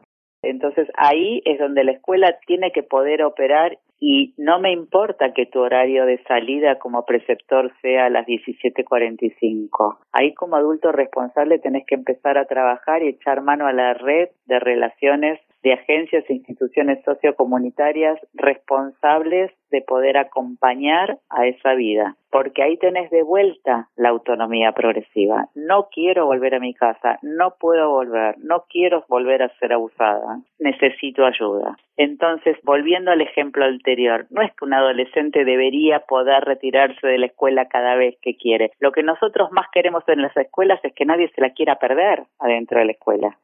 Entonces 0.42 0.87
ahí 0.96 1.42
es 1.44 1.59
donde 1.59 1.83
la 1.83 1.92
escuela 1.92 2.38
tiene 2.46 2.70
que 2.70 2.83
poder 2.83 3.24
operar 3.24 3.78
y 3.98 4.35
no 4.37 4.61
me 4.61 4.70
importa 4.70 5.33
que 5.33 5.46
tu 5.46 5.61
horario 5.61 6.04
de 6.04 6.22
salida 6.24 6.78
como 6.78 7.07
preceptor 7.07 7.72
sea 7.80 8.07
a 8.07 8.11
las 8.11 8.26
17:45. 8.26 9.98
Ahí 10.12 10.35
como 10.35 10.57
adulto 10.57 10.92
responsable 10.92 11.59
tenés 11.59 11.85
que 11.87 11.94
empezar 11.94 12.37
a 12.38 12.44
trabajar 12.44 13.02
y 13.02 13.09
echar 13.09 13.40
mano 13.40 13.66
a 13.66 13.72
la 13.72 13.94
red 13.94 14.28
de 14.46 14.61
relaciones 14.61 15.40
de 15.64 15.72
agencias 15.72 16.24
e 16.29 16.35
instituciones 16.35 17.03
sociocomunitarias 17.05 18.20
responsables 18.35 19.50
de 19.70 19.81
poder 19.81 20.18
acompañar 20.18 21.18
a 21.31 21.46
esa 21.46 21.74
vida, 21.74 22.16
porque 22.31 22.62
ahí 22.62 22.77
tenés 22.77 23.11
de 23.11 23.22
vuelta 23.22 23.88
la 23.96 24.11
autonomía 24.11 24.72
progresiva. 24.72 25.48
No 25.55 25.88
quiero 25.90 26.27
volver 26.27 26.55
a 26.55 26.61
mi 26.61 26.74
casa, 26.74 27.18
no 27.22 27.55
puedo 27.59 27.88
volver, 27.88 28.37
no 28.38 28.66
quiero 28.68 29.05
volver 29.09 29.42
a 29.42 29.59
ser 29.59 29.72
abusada, 29.72 30.40
necesito 30.59 31.24
ayuda. 31.24 31.79
Entonces, 31.96 32.59
volviendo 32.62 33.11
al 33.11 33.22
ejemplo 33.22 33.64
anterior, 33.64 34.27
no 34.31 34.42
es 34.42 34.53
que 34.53 34.66
un 34.66 34.74
adolescente 34.74 35.46
debería 35.46 36.00
poder 36.00 36.44
retirarse 36.44 37.07
de 37.07 37.18
la 37.18 37.27
escuela 37.27 37.68
cada 37.68 37.96
vez 37.96 38.16
que 38.20 38.37
quiere. 38.37 38.72
Lo 38.81 38.92
que 38.92 39.03
nosotros 39.03 39.50
más 39.50 39.66
queremos 39.72 40.05
en 40.09 40.20
las 40.20 40.37
escuelas 40.37 40.79
es 40.85 40.92
que 40.92 41.07
nadie 41.07 41.31
se 41.35 41.40
la 41.40 41.55
quiera 41.55 41.77
perder 41.77 42.24
adentro 42.38 42.81
de 42.81 42.85
la 42.85 42.92
escuela. 42.92 43.38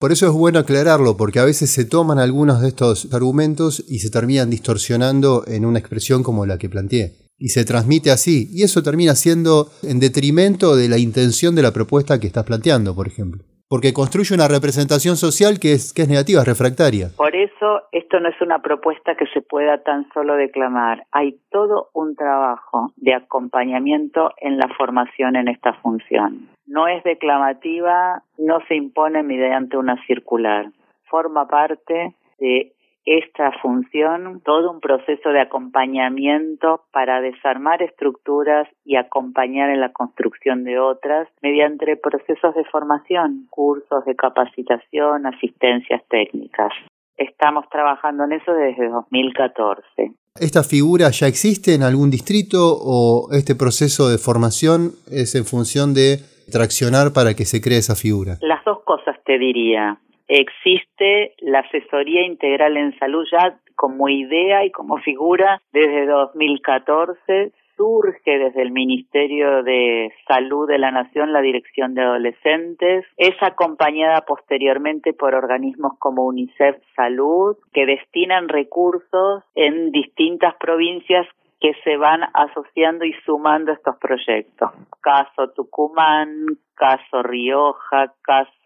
Por 0.00 0.12
eso 0.12 0.26
es 0.26 0.32
bueno 0.32 0.58
aclararlo, 0.60 1.18
porque 1.18 1.40
a 1.40 1.44
veces 1.44 1.68
se 1.68 1.84
toman 1.84 2.18
algunos 2.18 2.62
de 2.62 2.68
estos 2.68 3.08
argumentos 3.12 3.84
y 3.86 3.98
se 3.98 4.08
terminan 4.08 4.48
distorsionando 4.48 5.44
en 5.46 5.66
una 5.66 5.78
expresión 5.78 6.22
como 6.22 6.46
la 6.46 6.56
que 6.56 6.70
planteé. 6.70 7.28
Y 7.38 7.50
se 7.50 7.66
transmite 7.66 8.10
así, 8.10 8.48
y 8.50 8.62
eso 8.62 8.82
termina 8.82 9.14
siendo 9.14 9.70
en 9.82 10.00
detrimento 10.00 10.74
de 10.74 10.88
la 10.88 10.96
intención 10.96 11.54
de 11.54 11.60
la 11.60 11.74
propuesta 11.74 12.18
que 12.18 12.28
estás 12.28 12.44
planteando, 12.44 12.94
por 12.94 13.08
ejemplo 13.08 13.44
porque 13.70 13.94
construye 13.94 14.34
una 14.34 14.48
representación 14.48 15.14
social 15.16 15.60
que 15.60 15.72
es, 15.74 15.94
que 15.94 16.02
es 16.02 16.08
negativa, 16.08 16.40
es 16.40 16.48
refractaria. 16.48 17.06
Por 17.16 17.36
eso 17.36 17.82
esto 17.92 18.18
no 18.18 18.28
es 18.28 18.40
una 18.40 18.58
propuesta 18.58 19.14
que 19.14 19.26
se 19.32 19.42
pueda 19.42 19.84
tan 19.84 20.08
solo 20.12 20.34
declamar. 20.34 21.06
Hay 21.12 21.38
todo 21.52 21.88
un 21.94 22.16
trabajo 22.16 22.92
de 22.96 23.14
acompañamiento 23.14 24.32
en 24.38 24.58
la 24.58 24.66
formación 24.76 25.36
en 25.36 25.46
esta 25.46 25.74
función. 25.74 26.48
No 26.66 26.88
es 26.88 27.04
declamativa, 27.04 28.24
no 28.38 28.58
se 28.66 28.74
impone 28.74 29.22
mediante 29.22 29.76
una 29.76 30.04
circular. 30.04 30.72
Forma 31.04 31.46
parte 31.46 32.16
de 32.40 32.72
esta 33.10 33.50
función 33.60 34.40
todo 34.44 34.70
un 34.70 34.78
proceso 34.78 35.30
de 35.30 35.40
acompañamiento 35.40 36.82
para 36.92 37.20
desarmar 37.20 37.82
estructuras 37.82 38.68
y 38.84 38.94
acompañar 38.94 39.70
en 39.70 39.80
la 39.80 39.92
construcción 39.92 40.62
de 40.62 40.78
otras 40.78 41.26
mediante 41.42 41.96
procesos 41.96 42.54
de 42.54 42.64
formación, 42.70 43.48
cursos 43.50 44.04
de 44.04 44.14
capacitación, 44.14 45.26
asistencias 45.26 46.02
técnicas. 46.08 46.72
Estamos 47.16 47.68
trabajando 47.68 48.24
en 48.24 48.32
eso 48.32 48.52
desde 48.52 48.88
2014. 48.88 50.14
¿Esta 50.40 50.62
figura 50.62 51.10
ya 51.10 51.26
existe 51.26 51.74
en 51.74 51.82
algún 51.82 52.10
distrito 52.10 52.78
o 52.80 53.32
este 53.32 53.56
proceso 53.56 54.08
de 54.08 54.18
formación 54.18 54.92
es 55.10 55.34
en 55.34 55.44
función 55.46 55.94
de 55.94 56.18
traccionar 56.52 57.12
para 57.12 57.34
que 57.34 57.44
se 57.44 57.60
cree 57.60 57.78
esa 57.78 57.96
figura? 57.96 58.38
Las 58.40 58.64
dos 58.64 58.84
cosas 58.84 59.16
te 59.24 59.36
diría 59.36 59.98
existe 60.30 61.34
la 61.38 61.60
asesoría 61.60 62.24
integral 62.24 62.76
en 62.76 62.96
salud 62.98 63.26
ya 63.30 63.58
como 63.74 64.08
idea 64.08 64.64
y 64.64 64.70
como 64.70 64.98
figura 64.98 65.60
desde 65.72 66.06
2014 66.06 67.52
surge 67.76 68.38
desde 68.38 68.60
el 68.60 68.72
Ministerio 68.72 69.62
de 69.62 70.12
Salud 70.28 70.68
de 70.68 70.76
la 70.78 70.90
Nación 70.90 71.32
la 71.32 71.40
Dirección 71.40 71.94
de 71.94 72.02
Adolescentes, 72.02 73.06
es 73.16 73.34
acompañada 73.42 74.20
posteriormente 74.26 75.14
por 75.14 75.34
organismos 75.34 75.94
como 75.98 76.26
UNICEF 76.26 76.76
Salud, 76.94 77.56
que 77.72 77.86
destinan 77.86 78.48
recursos 78.48 79.44
en 79.54 79.92
distintas 79.92 80.54
provincias 80.56 81.26
que 81.58 81.72
se 81.84 81.96
van 81.96 82.20
asociando 82.34 83.04
y 83.04 83.14
sumando 83.24 83.72
estos 83.72 83.96
proyectos. 83.96 84.70
Caso 85.00 85.50
Tucumán, 85.54 86.46
caso 86.74 87.22
Rioja, 87.22 88.12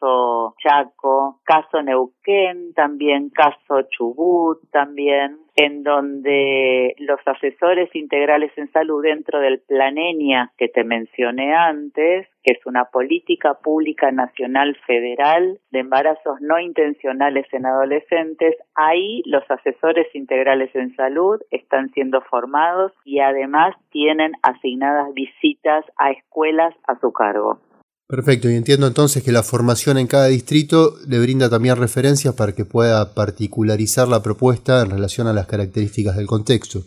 caso 0.04 0.54
Chaco, 0.62 1.40
caso 1.44 1.82
Neuquén, 1.82 2.74
también 2.74 3.30
caso 3.30 3.82
Chubut, 3.90 4.58
también, 4.70 5.38
en 5.56 5.82
donde 5.82 6.94
los 6.98 7.20
asesores 7.26 7.94
integrales 7.94 8.52
en 8.56 8.70
salud 8.72 9.02
dentro 9.02 9.40
del 9.40 9.60
Planenia 9.60 10.52
que 10.58 10.68
te 10.68 10.84
mencioné 10.84 11.54
antes, 11.54 12.28
que 12.42 12.54
es 12.54 12.66
una 12.66 12.86
política 12.86 13.54
pública 13.62 14.10
nacional 14.10 14.76
federal 14.86 15.58
de 15.70 15.78
embarazos 15.78 16.40
no 16.40 16.58
intencionales 16.58 17.46
en 17.52 17.66
adolescentes, 17.66 18.56
ahí 18.74 19.22
los 19.24 19.44
asesores 19.50 20.06
integrales 20.14 20.74
en 20.74 20.94
salud 20.96 21.40
están 21.50 21.90
siendo 21.92 22.20
formados 22.22 22.92
y 23.04 23.20
además 23.20 23.74
tienen 23.90 24.32
asignadas 24.42 25.14
visitas 25.14 25.84
a 25.96 26.10
escuelas 26.10 26.74
a 26.86 26.98
su 26.98 27.12
cargo. 27.12 27.58
Perfecto, 28.06 28.50
y 28.50 28.54
entiendo 28.54 28.86
entonces 28.86 29.22
que 29.22 29.32
la 29.32 29.42
formación 29.42 29.96
en 29.96 30.06
cada 30.06 30.26
distrito 30.26 30.92
le 31.08 31.18
brinda 31.20 31.48
también 31.48 31.76
referencias 31.76 32.34
para 32.34 32.52
que 32.52 32.66
pueda 32.66 33.14
particularizar 33.14 34.08
la 34.08 34.22
propuesta 34.22 34.82
en 34.82 34.90
relación 34.90 35.26
a 35.26 35.32
las 35.32 35.46
características 35.46 36.16
del 36.16 36.26
contexto. 36.26 36.80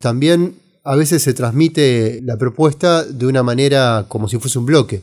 También 0.00 0.54
a 0.84 0.96
veces 0.96 1.22
se 1.22 1.34
transmite 1.34 2.20
la 2.22 2.38
propuesta 2.38 3.04
de 3.04 3.26
una 3.26 3.42
manera 3.42 4.06
como 4.08 4.28
si 4.28 4.38
fuese 4.38 4.58
un 4.58 4.66
bloque, 4.66 5.00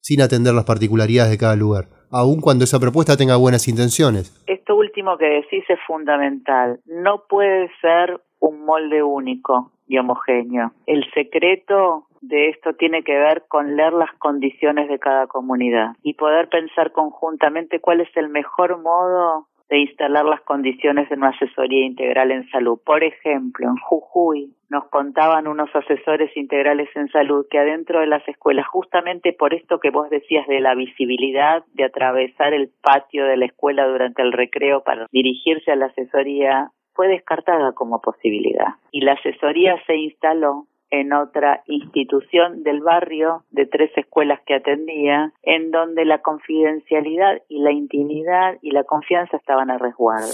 sin 0.00 0.20
atender 0.20 0.52
las 0.52 0.64
particularidades 0.64 1.30
de 1.30 1.38
cada 1.38 1.56
lugar, 1.56 1.88
aun 2.10 2.40
cuando 2.40 2.64
esa 2.64 2.78
propuesta 2.78 3.16
tenga 3.16 3.36
buenas 3.36 3.66
intenciones. 3.66 4.32
Esto 4.46 4.76
último 4.76 5.16
que 5.16 5.26
decís 5.26 5.64
es 5.68 5.78
fundamental. 5.86 6.80
No 6.84 7.24
puede 7.28 7.70
ser 7.80 8.20
un 8.40 8.64
molde 8.66 9.02
único 9.02 9.72
y 9.86 9.96
homogéneo. 9.96 10.72
El 10.86 11.04
secreto 11.14 12.07
de 12.20 12.48
esto 12.48 12.74
tiene 12.74 13.02
que 13.02 13.16
ver 13.18 13.44
con 13.48 13.76
leer 13.76 13.92
las 13.92 14.12
condiciones 14.18 14.88
de 14.88 14.98
cada 14.98 15.26
comunidad 15.26 15.92
y 16.02 16.14
poder 16.14 16.48
pensar 16.48 16.92
conjuntamente 16.92 17.80
cuál 17.80 18.00
es 18.00 18.16
el 18.16 18.28
mejor 18.28 18.80
modo 18.82 19.46
de 19.68 19.78
instalar 19.80 20.24
las 20.24 20.40
condiciones 20.42 21.08
de 21.08 21.16
una 21.16 21.28
asesoría 21.28 21.84
integral 21.84 22.30
en 22.30 22.48
salud. 22.50 22.78
Por 22.84 23.04
ejemplo, 23.04 23.68
en 23.68 23.76
Jujuy 23.76 24.54
nos 24.70 24.84
contaban 24.88 25.46
unos 25.46 25.68
asesores 25.74 26.34
integrales 26.36 26.88
en 26.94 27.08
salud 27.08 27.46
que 27.50 27.58
adentro 27.58 28.00
de 28.00 28.06
las 28.06 28.26
escuelas, 28.28 28.66
justamente 28.68 29.32
por 29.32 29.54
esto 29.54 29.78
que 29.78 29.90
vos 29.90 30.08
decías 30.10 30.46
de 30.46 30.60
la 30.60 30.74
visibilidad, 30.74 31.64
de 31.74 31.84
atravesar 31.84 32.54
el 32.54 32.70
patio 32.82 33.26
de 33.26 33.36
la 33.36 33.46
escuela 33.46 33.86
durante 33.86 34.22
el 34.22 34.32
recreo 34.32 34.82
para 34.84 35.06
dirigirse 35.10 35.70
a 35.70 35.76
la 35.76 35.86
asesoría, 35.86 36.70
fue 36.94 37.08
descartada 37.08 37.72
como 37.72 38.00
posibilidad. 38.00 38.74
Y 38.90 39.02
la 39.02 39.12
asesoría 39.12 39.76
se 39.86 39.96
instaló 39.96 40.66
en 40.90 41.12
otra 41.12 41.62
institución 41.66 42.62
del 42.62 42.80
barrio 42.80 43.44
de 43.50 43.66
tres 43.66 43.90
escuelas 43.96 44.40
que 44.46 44.54
atendía, 44.54 45.32
en 45.42 45.70
donde 45.70 46.04
la 46.04 46.22
confidencialidad 46.22 47.42
y 47.48 47.60
la 47.60 47.72
intimidad 47.72 48.56
y 48.62 48.70
la 48.70 48.84
confianza 48.84 49.36
estaban 49.36 49.70
a 49.70 49.78
resguardo. 49.78 50.32